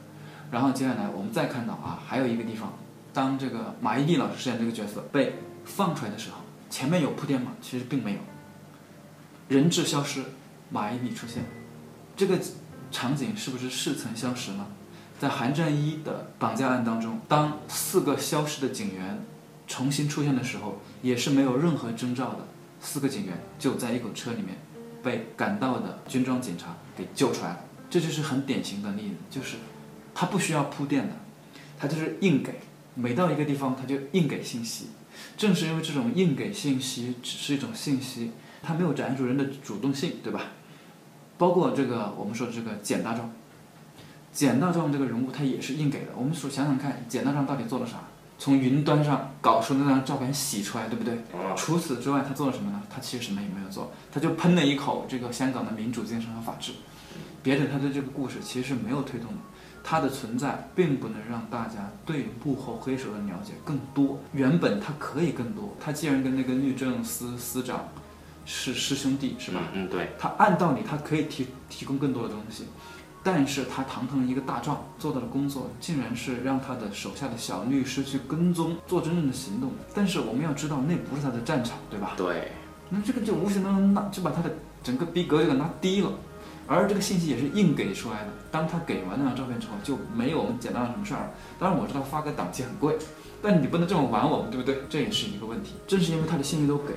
[0.53, 2.73] 然后接下来我们再看到啊，还有一个地方，
[3.13, 6.39] 当这个马伊琍老师饰演这个角色被放出来的时候，
[6.71, 7.53] 前面有铺垫吗？
[7.61, 8.19] 其实并没有。
[9.49, 10.23] 人质消失，
[10.71, 11.45] 马伊琍出现，
[12.17, 12.39] 这个
[12.91, 14.67] 场景是不是似曾相识呢？
[15.21, 19.23] 在韩战一的绑架案当中，当四个消失的警员
[19.69, 22.39] 重新出现的时候，也是没有任何征兆的。
[22.81, 24.59] 四个警员就在一口车里面
[25.01, 27.61] 被赶到的军装警察给救出来了。
[27.89, 29.57] 这就是很典型的例子，就是
[30.13, 31.15] 他不需要铺垫的，
[31.79, 32.59] 他就是硬给，
[32.95, 34.87] 每到一个地方他就硬给信息。
[35.37, 40.41] 正是因为这种硬给信息只是一种信息，它没有展现出人的主动性，对吧？
[41.39, 43.31] 包括这个我们说的这个简大壮。
[44.33, 46.13] 简大壮这个人物，他也是硬给的。
[46.17, 48.05] 我们说想想看，简大壮到底做了啥？
[48.39, 51.19] 从云端上搞出那张照片洗出来，对不对？
[51.55, 52.83] 除此之外，他做了什么呢？
[52.89, 56.73] 他其实什么也没有做，他就喷了一口这个香港的民主精神和法治。
[57.43, 59.39] 别的，他对这个故事其实是没有推动的。
[59.85, 64.19] 他的存在并不能让大家对幕后黑手的了解更多。
[64.33, 65.75] 原本他可以更多。
[65.81, 67.89] 他既然跟那个律政司司长
[68.45, 69.61] 是师兄弟，是吧？
[69.73, 70.11] 嗯，对。
[70.19, 72.67] 他按道理他可以提提供更多的东西。
[73.25, 79.71] 但是他堂堂一个大壮做到的工作，竟然是让他的手下的小律师去跟踪做真正的行动。
[79.95, 82.15] 但是我们要知道，那不是他的战场，对吧？
[82.17, 82.51] 对。
[82.89, 86.11] 那这个就无形当中拿就把他的整个逼格就给拉低了。
[86.73, 88.29] 而这个信息也是硬给出来的。
[88.51, 91.31] 当他给完那张照片之后，就没有我们简单的什么事儿了。
[91.59, 92.97] 当然我知道发个档期很贵，
[93.43, 94.79] 但你不能这么玩我们，对不对？
[94.89, 95.75] 这也是一个问题。
[95.87, 96.95] 正是因为他的信息都给，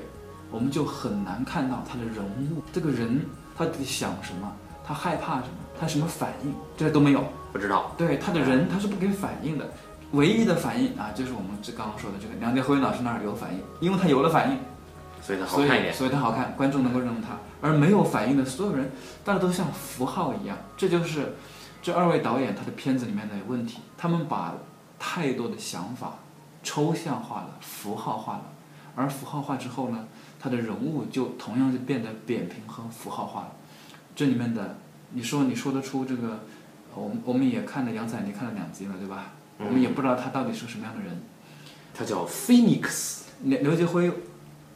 [0.51, 3.21] 我们就很难看到他的人物，这个人
[3.57, 4.51] 他得想什么，
[4.85, 5.55] 他害怕什么。
[5.77, 6.53] 他什么反应？
[6.77, 7.91] 这都没有，不知道。
[7.97, 9.69] 对他的人，他是不给反应的。
[10.13, 14.57] 唯一的反应啊，就是我们这刚刚说的这个梁家辉老师那儿有反应，因为他有了反应，
[15.25, 17.37] 所以它好看一点，所以它好看，观众能够认同它。
[17.61, 18.91] 而没有反应的所有人，
[19.23, 20.55] 大家都像符号一样。
[20.77, 21.35] 这就是
[21.81, 24.53] 这二位导演他的片子里面的问题，他们把
[24.99, 26.19] 太多的想法
[26.61, 28.43] 抽象化了、符号化了，
[28.95, 30.07] 而符号化之后呢，
[30.39, 33.51] 他的人物就同样就变得扁平和符号化了。
[34.15, 34.77] 这里面的。
[35.11, 36.39] 你说你说得出这个，
[36.93, 39.31] 我们我们也看了杨采妮看了两集了，对吧？
[39.59, 41.21] 我们也不知道他到底是个什么样的人。
[41.93, 43.21] 他叫 Phoenix。
[43.43, 44.11] 刘刘杰辉，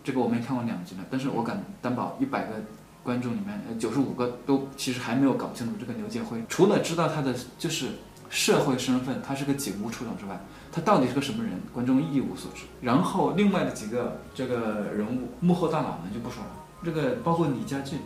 [0.09, 2.55] 这个我们也看过两集了，但是我敢担保，一百个
[3.03, 6.43] 观众里面，九十五个都其实还没有搞清楚这个刘建辉。
[6.49, 7.89] 除了知道他的就是
[8.27, 10.41] 社会身份，他是个警务处长之外，
[10.71, 12.63] 他到底是个什么人，观众一无所知。
[12.81, 16.49] 然后另外的几个这个人物幕后大佬呢就不说了，
[16.83, 17.99] 这个包括李家俊，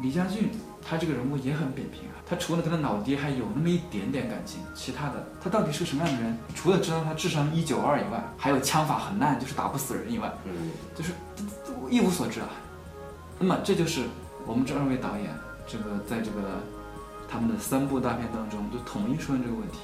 [0.00, 0.50] 李家俊。
[0.82, 6.38] 他这个人物也很扁平啊，他除了跟他老爹还有那么一点点感情，其他的他到底是个什么样的人？
[6.54, 11.12] 除了知道他智商一九二以外，还有枪法很烂，就是打不死人以外，嗯，就是
[11.90, 12.48] 一无所知啊。
[13.38, 14.04] 那么这就是
[14.46, 15.34] 我们这二位导演，
[15.66, 16.60] 这个在这个
[17.28, 19.80] 他们的三部大片当中就统一出现这个问题，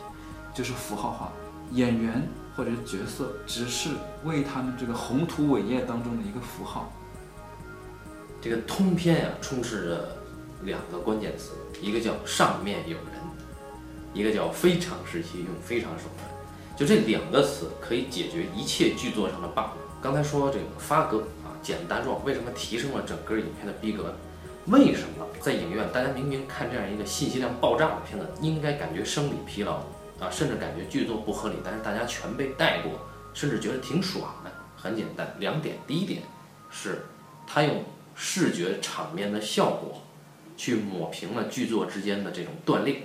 [0.55, 1.33] 就是符号化，
[1.73, 2.27] 演员
[2.57, 3.91] 或者是角色只是
[4.25, 6.91] 为他们这个宏图伟业当中的一个符号。
[8.41, 10.24] 这个通篇呀，充斥着。
[10.65, 13.05] 两个关键词，一个叫上面有人，
[14.13, 16.29] 一个叫非常时期用非常手段。
[16.77, 19.79] 就这两个词可以解决一切剧作上的 bug。
[20.03, 24.15] 刚才说这个发哥啊，简单状为什么提升了整个影片的逼格？
[24.67, 29.75] 为什么在影院大家明明看这样一个信息量爆炸的片子，应该感觉生理疲劳
[30.19, 32.93] 啊，甚至感觉剧作不合理，但是大家全被带过，
[33.35, 34.51] 甚至觉得挺爽的？
[34.77, 35.77] 很简单，两点。
[35.87, 36.23] 第一点
[36.71, 37.05] 是
[37.47, 40.03] 他用视觉场面的效果。
[40.57, 43.03] 去抹平了剧作之间的这种断裂。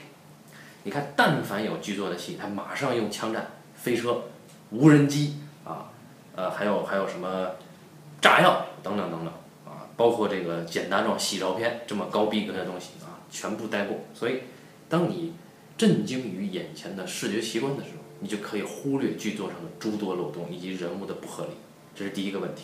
[0.83, 4.23] 你看，但凡有剧作的戏，他马上用枪战、飞车、
[4.71, 5.35] 无人机
[5.65, 5.91] 啊，
[6.35, 7.51] 呃，还有还有什么
[8.21, 9.33] 炸药等等等等
[9.65, 13.97] 啊，包括这个简单状洗照片这么高逼格的东西啊，全部带过。
[14.13, 14.39] 所以，
[14.87, 15.33] 当你
[15.77, 21.51] 震惊于眼前的视觉奇观的时候，你就可以忽略剧作上的诸多漏洞以及人物的不合理。
[21.93, 22.63] 这是第一个问题。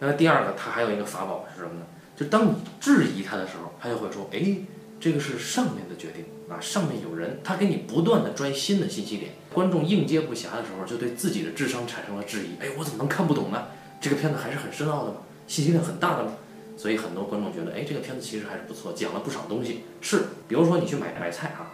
[0.00, 1.86] 那么第二个，它还有一个法宝是什么呢？
[2.16, 4.56] 就当你质疑他的时候，他就会说：“哎，
[4.98, 9.32] 这个是上面的决定啊，上面有人，他给你不断的拽新的信息点。
[9.52, 12.60] 观众应接不暇的时候，就对自己的智商产生了质疑。
[12.60, 13.66] 哎，我怎么能看不懂呢？
[14.00, 15.16] 这个片子还是很深奥的吗？
[15.46, 16.32] 信息量很大的吗？
[16.76, 19.84] 所以很多观众觉得，哎，这个片子其实还是不错，讲了不少东西。
[20.00, 21.72] 是，比如说你去买买菜啊，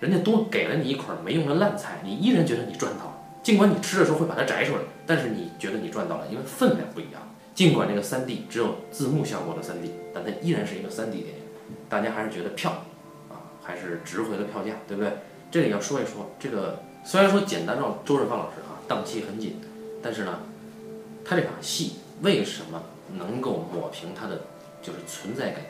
[0.00, 3.18] 人家多给了你一捆没用的烂菜，你依然觉得你赚到了。
[3.42, 7.21] 尽管你吃的时候会把它摘出来，但是你觉得你赚到了，因为分量不一样。
[7.54, 11.34] 尽管这个 3D 只有字幕效果的 3D，但它依然是一个 3D 电影，
[11.88, 12.70] 大家还是觉得票
[13.28, 15.12] 啊，还是值回了票价，对不对？
[15.50, 19.60] 这里要说一说这个，虽然说简单到周润发老师啊档期很紧，
[20.02, 20.40] 但是呢，
[21.24, 22.82] 他这场戏为什么
[23.18, 24.46] 能够抹平他的
[24.80, 25.60] 就是存在感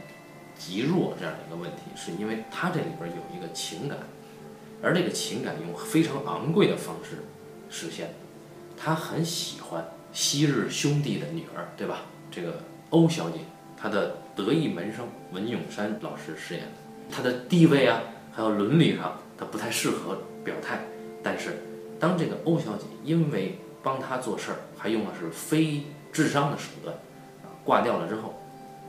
[0.57, 3.99] 极弱这样的一个问题，是因为他这里边有一个情感，
[4.81, 7.25] 而这个情感用非常昂贵的方式
[7.69, 8.15] 实现，
[8.77, 9.85] 他很喜欢。
[10.13, 12.03] 昔日兄弟的女儿，对吧？
[12.31, 13.39] 这个欧小姐，
[13.77, 16.71] 她的得意门生文咏珊老师饰演的，
[17.11, 20.81] 她的地位啊，还有伦理上，她不太适合表态。
[21.23, 21.63] 但是，
[21.99, 26.95] 当这个欧小姐因为帮他做事儿，还用的是非智商的手段，
[27.65, 28.35] 挂掉了之后，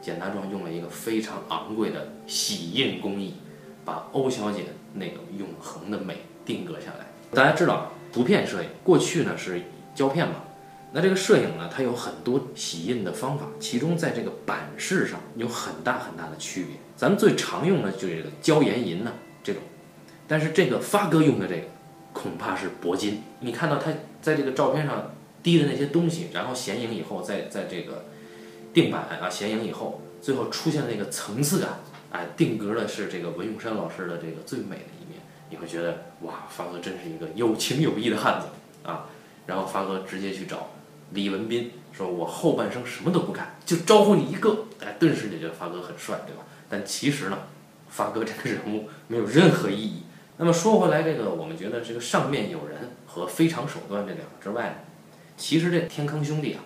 [0.02, 3.36] 简大壮用了一个非常昂贵的洗印工艺，
[3.86, 7.06] 把欧小姐那个永恒的美定格下来。
[7.32, 9.62] 大家知道，图片摄影过去呢是
[9.96, 10.36] 胶片嘛。
[10.96, 16.76] 那这个摄影呢，它有很多洗印的方法，其中在这个版式上有很大很大的区别。
[16.96, 19.12] 咱们最常用的就是这个椒盐银呢
[19.44, 19.64] 这种，
[20.28, 21.64] 但是这个发哥用的这个
[22.14, 23.24] 恐怕是铂金。
[23.40, 28.06] 你看到他在这个照片上滴的那些东西，然后显影以后，在在这个
[28.72, 31.80] 定版啊显影以后，最后出现那个层次感，
[32.12, 38.48] 哎，定格的是这个文咏珊老师的这个最美的一面，你会觉得哇，发哥真是一个有情有义的汉子
[38.88, 39.10] 啊。
[39.46, 40.70] 然后发哥直接去找。
[41.14, 46.44] 李文斌说：“我后半生什么都不干，就招呼你一个。”哎，顿时就觉得发哥很帅，对吧？
[46.70, 47.38] 但其实呢，
[47.88, 50.04] 发哥这个人物没有任何意义。
[50.38, 54.76] 那么说回来，这个我们觉得这个上面有人和非常手段这两个之外呢，
[55.38, 56.64] 其实这天坑兄弟啊，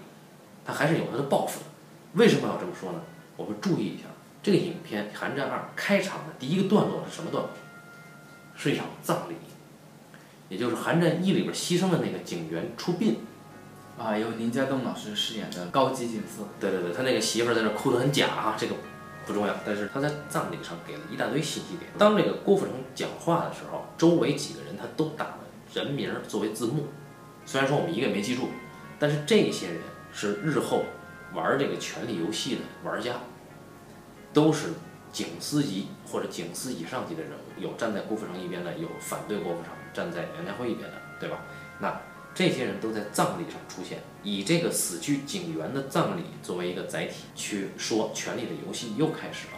[0.65, 1.65] 他还是有他的抱负的。
[2.13, 3.01] 为什么要这么说呢？
[3.35, 4.05] 我们注意一下，
[4.41, 7.51] 这个影片《寒战二》开场的第一个段落是什么段落？
[8.55, 9.35] 是一场葬礼，
[10.49, 13.17] 也就是《寒战一》里边牺牲的那个警员出殡。
[13.97, 16.43] 啊，由林家栋老师饰演的高级警司。
[16.59, 18.75] 对对对，他那个媳妇儿在那哭得很假啊，这个
[19.25, 19.55] 不重要。
[19.65, 21.91] 但是他在葬礼上给了一大堆信息点。
[21.97, 25.39] 当这个郭富城讲话的时候，周围几个人他都打了
[25.73, 26.85] 人名作为字幕。
[27.43, 28.49] 虽然说我们一个也没记住，
[28.99, 29.77] 但是这些人
[30.13, 30.83] 是日后
[31.33, 33.13] 玩这个权力游戏的玩家，
[34.31, 34.73] 都是
[35.11, 37.59] 警司级或者警司以上级的人物。
[37.59, 41.39] 有站在郭富城一边的，有反对郭富城站在梁家辉一边的，对吧？
[41.79, 41.99] 那。
[42.37, 49.53] 这些人都在葬礼上出现，以这个死去警员的葬礼作为一个载体去说《权力的游戏》又开始了。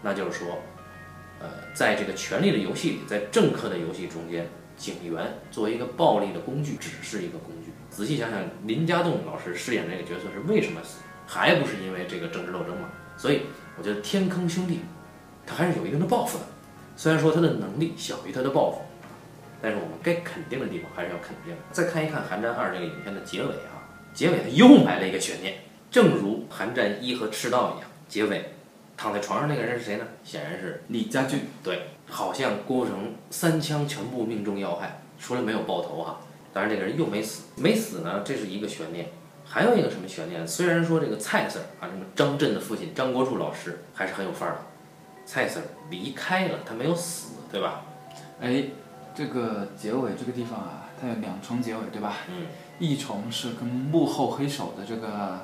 [0.00, 0.58] 那就是说，
[1.40, 7.70] 呃，在这个《权力的游戏》里，在政客的游戏中间，警员作为一个暴力的工具，只是一个工具。
[7.90, 11.00] 仔细想想，林家栋老师饰演这个角色是为什么死？
[11.26, 12.88] 还不是因为这个政治斗争吗？
[13.18, 13.42] 所以，
[13.76, 14.80] 我觉得天坑兄弟
[15.46, 16.44] 他还是有一定的抱负的，
[16.96, 18.80] 虽然说他的能力小于他的抱负。
[19.62, 21.54] 但是我们该肯定的地方还是要肯定。
[21.70, 25.54] 再看一看《寒战二》这个影片的结尾啊，结尾它又埋了一个悬念，
[25.88, 28.52] 正如《寒战一》和《赤道》一样，结尾
[28.96, 30.04] 躺在床上那个人是谁呢？
[30.24, 31.42] 显然是李家俊。
[31.62, 36.18] 对，好像郭富城三枪全部命中要害，除了没有爆头哈。
[36.52, 39.06] 当然这个人又没死，没死呢，这是一个悬念。
[39.44, 40.46] 还有一个什么悬念？
[40.46, 44.60] 虽然说这个蔡 Sir 啊，什么张震的父亲张国柱老师还是很有范儿的，
[45.24, 47.82] 蔡 Sir 离开了，他没有死，对吧？
[48.40, 48.64] 哎。
[49.14, 52.16] 这个结尾这个地方啊，它有两重结尾，对吧？
[52.28, 52.46] 嗯。
[52.78, 55.38] 一重是跟幕后黑手的这个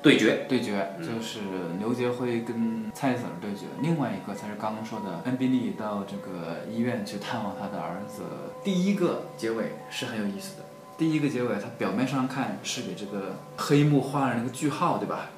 [0.00, 1.40] 对决，对决就是
[1.80, 3.66] 刘杰辉跟蔡 Sir 对决。
[3.80, 8.22] 另外一个才是刚刚说的恩比利到这个医院去探望他的儿子。
[8.62, 10.62] 第一个结尾是很有意思的。
[10.96, 15.30] 第一个结尾，它表面上看是给这个黑幕画了一个句号，对吧？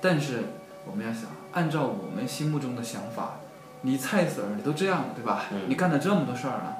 [0.00, 0.44] 但是
[0.86, 3.40] 我们要想，按照我们心目中的想法，
[3.82, 5.44] 你蔡 Sir 你都这样了，对吧？
[5.66, 6.76] 你干了这么多事儿了。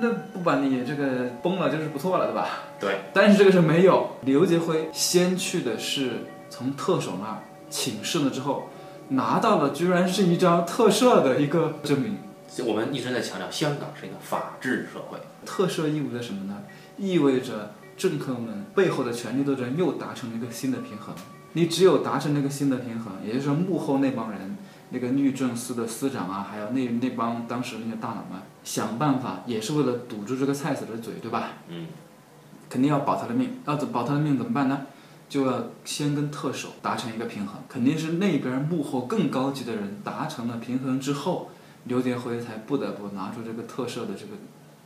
[0.00, 2.48] 那不把你这个崩了就是不错了，对吧？
[2.78, 2.96] 对。
[3.12, 8.68] 但是这个是没有，刘杰辉先去的是从特首那儿请示了之后，
[9.08, 12.18] 拿到了居然是一张特赦的一个证明。
[12.66, 15.18] 我们一直在强调，香港是一个法治社会。
[15.46, 16.62] 特赦意味着什么呢？
[16.96, 21.14] 意味着政客们背后的权力斗争又达成了一个新的平衡。
[21.54, 24.53] 你只有达成那个新的平衡，也就是说幕后那帮人。
[24.94, 31.50] 那个律政司的司长啊，还有那那帮当时那些大佬们，想办法也是为了堵住这个蔡 Sir 的嘴，对吧？
[31.68, 31.88] 嗯，
[32.70, 34.86] 肯定要保他的命，要保他的命怎么办呢？
[35.28, 41.50] 就要先跟特首达成一个平衡，肯定是那边幕后更高级的人达成了平衡之后，
[41.84, 44.34] 刘杰辉才不得不拿出这个特赦的这个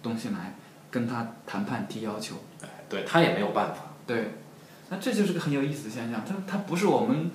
[0.02, 0.56] 东西来
[0.90, 2.36] 跟他谈判提要求。
[2.62, 3.80] 哎，对他也没有办法。
[4.06, 4.34] 对，
[4.88, 7.30] 那这就是个很有意思的现象，他他不是我们。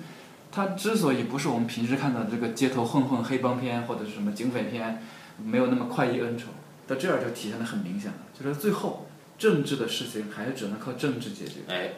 [0.54, 5.02] 它之所以不是我们平时看到的这个街头混混、黑帮片或者是什么警匪片，
[5.42, 6.44] 没有那么快意恩仇，
[6.86, 11.54] 到这儿就体现的很明显了，就是最后政治的事情还是只能靠政治解决。
[11.66, 11.94] 哎，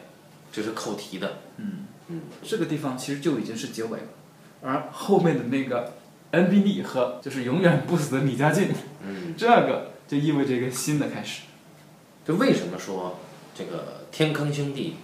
[0.51, 1.37] 这是扣题的。
[1.57, 4.07] 嗯嗯，这个地方其实就已经是结尾了，
[4.63, 5.93] 而后面的那个
[6.31, 8.69] N B 利和就是永远不死的李家劲，
[9.05, 11.43] 嗯，这个就意味着一个新的开始。
[12.25, 13.19] 就为什么说
[13.53, 14.95] 这个天坑兄弟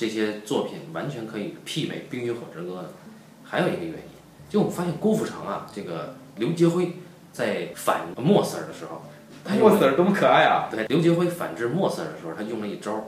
[0.00, 2.88] 这些作品完全可以媲美《冰与火之歌》呢？
[3.44, 4.02] 还有一个原因，
[4.48, 6.92] 就我们发现郭富城啊，这个刘杰辉
[7.30, 9.02] 在反莫 Sir 的时候，
[9.44, 10.70] 他用了儿多么可爱啊！
[10.70, 13.04] 对刘杰辉反制莫 Sir 的时候，他用了一招儿，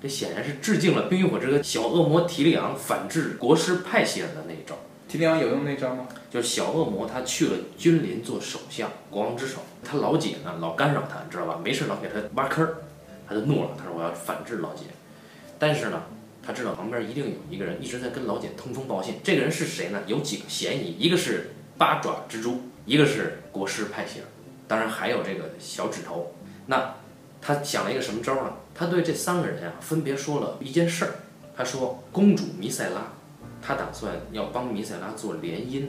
[0.00, 4.78] 这显然是致敬了《冰与火之歌》小恶魔提里昂反制国师派希尔的那一招儿。
[5.08, 6.08] 提里昂有用那招吗？
[6.30, 11.60] 就是小恶魔他去了君临做首相，国王之首，他老姐呢老干扰他，你知道吧？
[11.62, 12.76] 没事老给他挖坑儿，
[13.28, 14.84] 他就怒了，他说我要反制老姐。
[15.58, 16.02] 但是呢，
[16.42, 20.02] 他知道旁边一定有一个人一直在跟老姐通风报信，这个人是谁呢？
[20.06, 24.20] 有几个嫌疑，一个是八爪蜘蛛，一个是国师派系，
[24.66, 26.34] 当然还有这个小指头。
[26.66, 26.94] 那
[27.40, 28.52] 他想了一个什么招呢？
[28.74, 31.10] 他对这三个人啊分别说了一件事儿，
[31.56, 33.12] 他说公主弥赛拉。
[33.62, 35.86] 他打算要帮弥赛拉做联姻，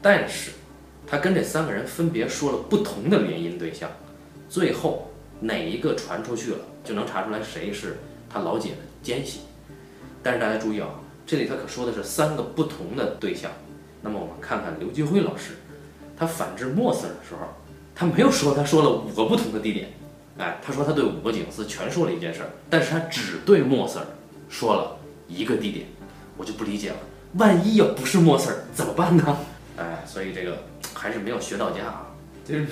[0.00, 0.52] 但是
[1.04, 3.90] 他跟这三个人分别说了不同的联姻对象，
[4.48, 5.10] 最后
[5.40, 7.96] 哪一个传出去了，就能查出来谁是
[8.30, 9.40] 他老姐的奸细。
[10.26, 10.88] 但是大家注意啊，
[11.24, 13.48] 这里他可说的是三个不同的对象。
[14.02, 15.52] 那么我们看看刘杰辉老师，
[16.18, 17.46] 他反制莫 Sir 的时候，
[17.94, 19.92] 他没有说他说了五个不同的地点，
[20.36, 24.04] 哎，他说他对五个警司全说了一件事儿，但是他只对莫 Sir
[24.48, 24.98] 说了
[25.28, 25.86] 一个地点。
[26.36, 26.96] 我就不理解了，
[27.34, 29.38] 万一要不是莫 Sir 怎么办呢？
[29.76, 32.06] 哎，所以这个还是没有学到家啊。
[32.44, 32.66] 就 是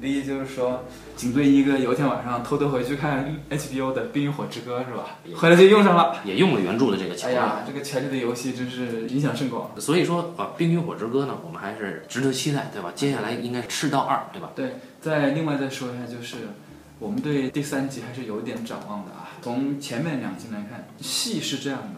[0.00, 0.84] 你你的意思就是说，
[1.16, 5.18] 警队一哥有一天晚上偷偷回去看 HBO 的《冰与火之歌》是吧？
[5.36, 6.16] 回来就用上了。
[6.24, 7.42] 也用了原著的这个桥段。
[7.42, 9.70] 哎呀，这个《权力的游戏》真是影响甚广。
[9.78, 12.92] 所以说啊，《冰与火之歌》呢，我们还是值得期待，对吧？
[12.94, 14.50] 接下来应该是赤道二，对吧？
[14.54, 16.36] 对，再另外再说一下，就是
[16.98, 19.30] 我们对第三集还是有一点展望的啊。
[19.42, 21.88] 从前面两集来看，戏是这样的。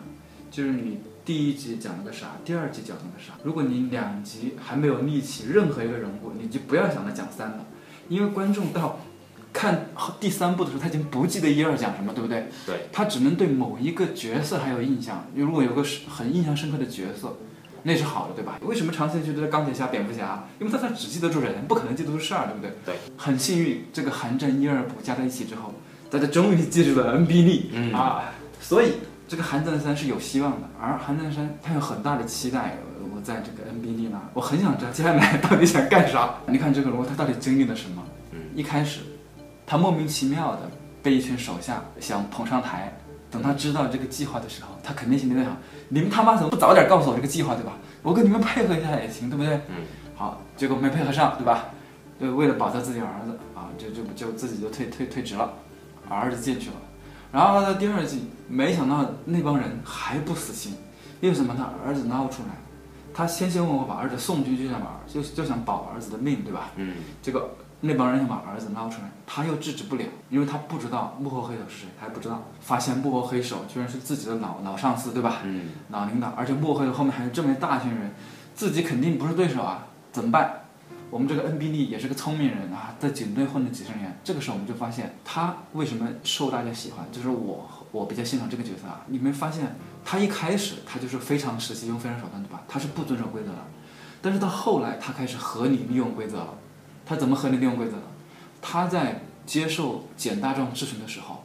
[0.49, 3.35] 就是你第一集讲了个啥，第二集讲了个啥。
[3.43, 7.67] 如果你两集还没有立起任何一个人物，你就不要想着讲三了，
[8.09, 9.01] 因为观众到
[9.53, 9.89] 看
[10.21, 12.49] 第三部的时候，他已经不记得一二讲什么，对不对？
[12.67, 12.87] 对。
[12.93, 15.27] 他只能对某一个角色还有印象。
[15.35, 17.37] 如果有个很印象深刻的角色，
[17.83, 18.59] 那是好的，对吧？
[18.63, 20.47] 为什么长期觉得钢铁侠、蝙蝠侠？
[20.61, 22.71] 因为他他只记得住人，不可能记得住事儿，对不对？
[22.85, 22.95] 对。
[23.17, 25.73] 很幸运，这个寒战一二部加在一起之后，
[26.11, 28.93] 大家终于记住了 N B D、嗯啊，所以。
[29.29, 32.77] 这个韩德三是有希望的，而韩德三他有很大的期待。
[33.15, 36.35] 我在这个 NBD 呢，我很想知道接下来到底想干啥。
[36.47, 38.03] 你看这个罗，他到底经历了什么？
[38.33, 39.01] 嗯，一开始
[39.67, 40.71] 他莫名其妙的
[41.03, 42.95] 被一群手下想捧上台，
[43.31, 45.57] 等他知道这个计划的时候，他肯定心里在想：
[45.89, 47.73] 你们他妈怎么不早点告诉我这个计划，对吧？
[48.03, 49.55] 我跟你们配合一下也行，对不对？
[49.69, 51.71] 嗯，好，结果没配合上，对吧？
[52.21, 55.53] 就为了保他自己儿子啊，就就就自己就退退退职了，
[56.09, 56.77] 儿子进去了。
[57.33, 60.75] 然后到第二季，没想到那帮人还不死心，
[61.21, 62.49] 为什么他儿子捞出来，
[63.13, 66.71] 他千辛万苦把儿子送进去，就想把就就想保儿子的命，对吧？
[66.77, 66.95] 嗯。
[67.23, 67.51] 这个
[67.81, 72.43] 那帮人想把儿子捞出来，他又制止不了，因为他不知道幕后黑手是谁，他还不知道。
[72.61, 75.41] 发现幕后黑手居然是自己的老老上司，对吧？
[75.45, 75.71] 嗯。
[75.91, 78.15] 老领导，而且幕后黑手后面还有这么一大群人，
[78.55, 80.61] 自己肯定不是对手啊，怎么办？
[81.09, 84.19] 我们这个 N B 利也是个聪明人啊，在警队混了几十年。
[84.25, 89.03] 这个时候我们就发现他为什么受大家喜欢，就是我我比较欣赏这个角色啊。
[89.07, 92.63] 你没发现他一开始他就是非常时期用非常手段对吧？
[92.67, 93.59] 他是不遵守规则的，
[94.21, 96.55] 但是到后来他开始合理利用规则了。
[97.07, 98.03] 他怎么合理利用规则呢？
[98.61, 101.45] 他在接受简大壮质询的时候，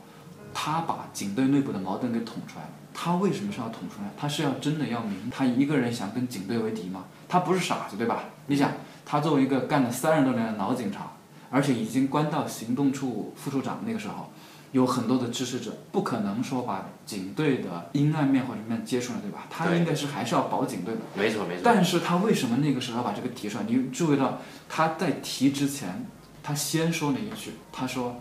[0.56, 2.70] 他把警队内部的矛盾给捅出来了。
[2.94, 4.10] 他为什么是要捅出来？
[4.18, 7.06] 他是要真的要明他一个人想跟警队为敌吗？
[7.30, 8.24] 他不是傻子对吧？
[8.48, 8.72] 你想。
[9.12, 11.12] 他作为一个干了三十多年的老警察，
[11.50, 14.32] 而且已经关到行动处副处长，那个时候
[14.72, 19.48] 有很多的支持者，不可能说把警队的阴暗面或者面揭出来，对吧？
[19.50, 21.02] 他应该是还是要保警队的。
[21.14, 21.62] 没错没错。
[21.62, 23.66] 但是他为什么那个时候要把这个提出来？
[23.68, 24.40] 你注意到
[24.70, 26.06] 他在提之前，
[26.42, 28.16] 他先说了一句，他说：“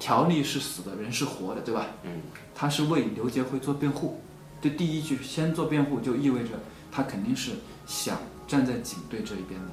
[0.00, 2.12] 条例是死的，人是活的，对吧？”嗯。
[2.54, 4.22] 他是为刘杰辉做辩护，
[4.62, 6.52] 这第一句先做辩护，就意味着
[6.90, 7.50] 他肯定是
[7.86, 8.16] 想
[8.48, 9.66] 站在警队这一边的。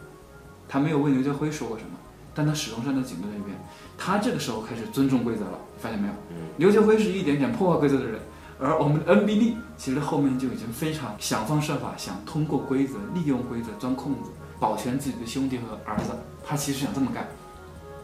[0.68, 1.92] 他没有为刘杰辉说过什么，
[2.34, 3.58] 但他始终站在警队那边。
[3.98, 6.14] 他这个时候开始尊重规则了，发现没有？
[6.58, 8.20] 刘杰辉是一点点破坏规则的人，
[8.60, 16.12] 而我们的 NBD 其实后面就已经非常想方设法，想通过规则、利用规则钻空子，保全自己的兄弟和儿子。
[16.46, 17.28] 他其实想这么干，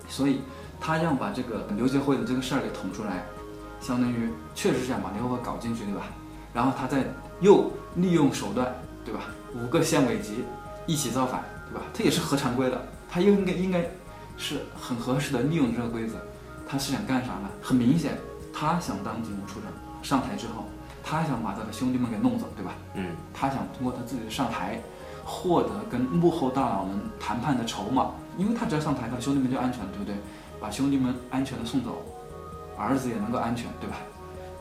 [0.07, 0.41] 所以
[0.79, 3.23] 他要把这个刘杰辉的这个事儿给捅出来，
[3.79, 6.01] 相当于确实是想把刘杰辉搞进去，对吧？
[6.53, 7.03] 然后他再
[7.39, 9.21] 又利用手段对吧？
[9.55, 10.43] 五个县委级
[10.85, 11.43] 一起造反，
[11.73, 11.85] 对吧？
[11.93, 13.83] 他也是合常规的，他又应该应该
[14.37, 16.15] 是很合适的利用这个规则。
[16.67, 17.49] 他是想干啥呢？
[17.61, 18.17] 很明显，
[18.53, 19.71] 他想当警务处长，
[20.01, 20.65] 上台之后，
[21.03, 22.73] 他想把他的兄弟们给弄走，对吧？
[22.93, 24.79] 嗯，他想通过他自己的上台，
[25.25, 30.15] 获得跟幕后大佬们谈判的筹码，因为他只要上台，他的兄弟们就安全了，对不对？
[30.59, 32.03] 把兄弟们安全的送走，
[32.77, 33.97] 儿子也能够安全，对吧？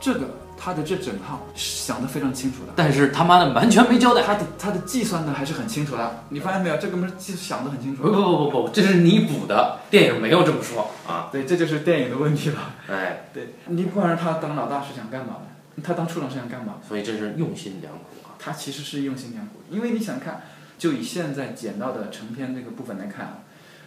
[0.00, 2.72] 这个他的这整套想得非常清楚的。
[2.76, 4.22] 但是他妈的完全没交代。
[4.22, 6.76] 他的他的计算的还是很清楚的，你发现没有？
[6.76, 8.02] 这哥们儿计想得很清楚。
[8.02, 11.28] 不不不不不，这是你补的，电影没有这么说啊。
[11.32, 12.74] 对，这就是电影的问题了。
[12.88, 15.82] 哎，对，你不管是他当老大是想干嘛的？
[15.82, 16.74] 他当处长是想干嘛？
[16.86, 18.36] 所以这是用心良苦啊。
[18.38, 20.42] 他其实是用心良苦，因为你想看，
[20.78, 23.38] 就以现在剪到的成片这个部分来看啊，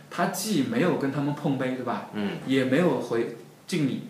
[0.10, 2.08] 他既没有跟他们碰杯，对吧？
[2.14, 3.38] 嗯，也没有回
[3.68, 4.08] 敬礼，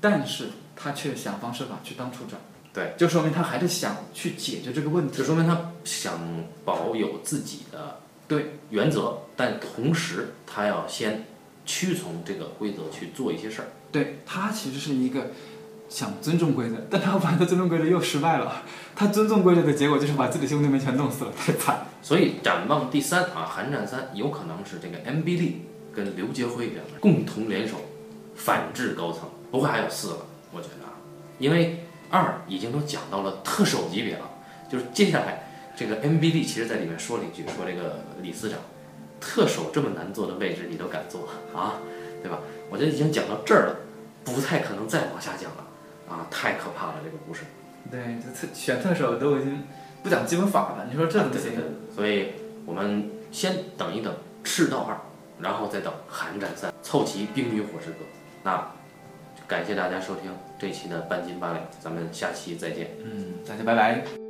[0.00, 0.48] 但是
[0.82, 2.40] 他却想方设法去当处长。
[2.72, 5.18] 对，就说明他还是想去解决这个问题。
[5.18, 6.18] 就说明他想
[6.64, 11.26] 保有自己的对原则，但同时他要先
[11.66, 13.68] 屈从这个规则去做一些事儿。
[13.90, 15.32] 对他其实是一个
[15.90, 18.62] 想尊重规则，但他玩的尊重规则又失败了。
[18.96, 21.86] 他尊重规则的结果就是把自己兄弟们全弄死了，太惨。
[22.00, 25.62] 所以展望第三啊，寒战三有可能是这个 M B D
[25.94, 27.76] 跟刘杰辉两个人共同联手
[28.34, 30.16] 反制高层，不会还有四了，
[30.52, 30.92] 我觉得啊，
[31.38, 34.30] 因为二已经都讲到了特首级别了，
[34.70, 38.58] 就是接下来这个 MBD 其实在里面说了一句，说这个李司长，
[39.20, 41.80] 特首这么难做的位置你都敢做啊，
[42.22, 42.38] 对吧？
[42.70, 43.76] 我觉得已经讲到这儿了，
[44.24, 45.64] 不太可能再往下讲了
[46.08, 47.44] 啊，太可怕了这个故事。
[47.90, 49.64] 对，这特选特首都已经
[50.02, 51.42] 不讲基本法了，你说这怎么行？
[51.42, 52.32] 对对对，所以
[52.64, 54.12] 我们先等一等
[54.44, 54.94] 《赤道二》，
[55.40, 57.96] 然后再等《寒战三》，凑齐《冰与火之歌》。
[58.44, 58.70] 那
[59.52, 62.88] 感谢大家收听这期的半斤八两，咱们下期再见。
[63.04, 64.21] 嗯，大家拜拜。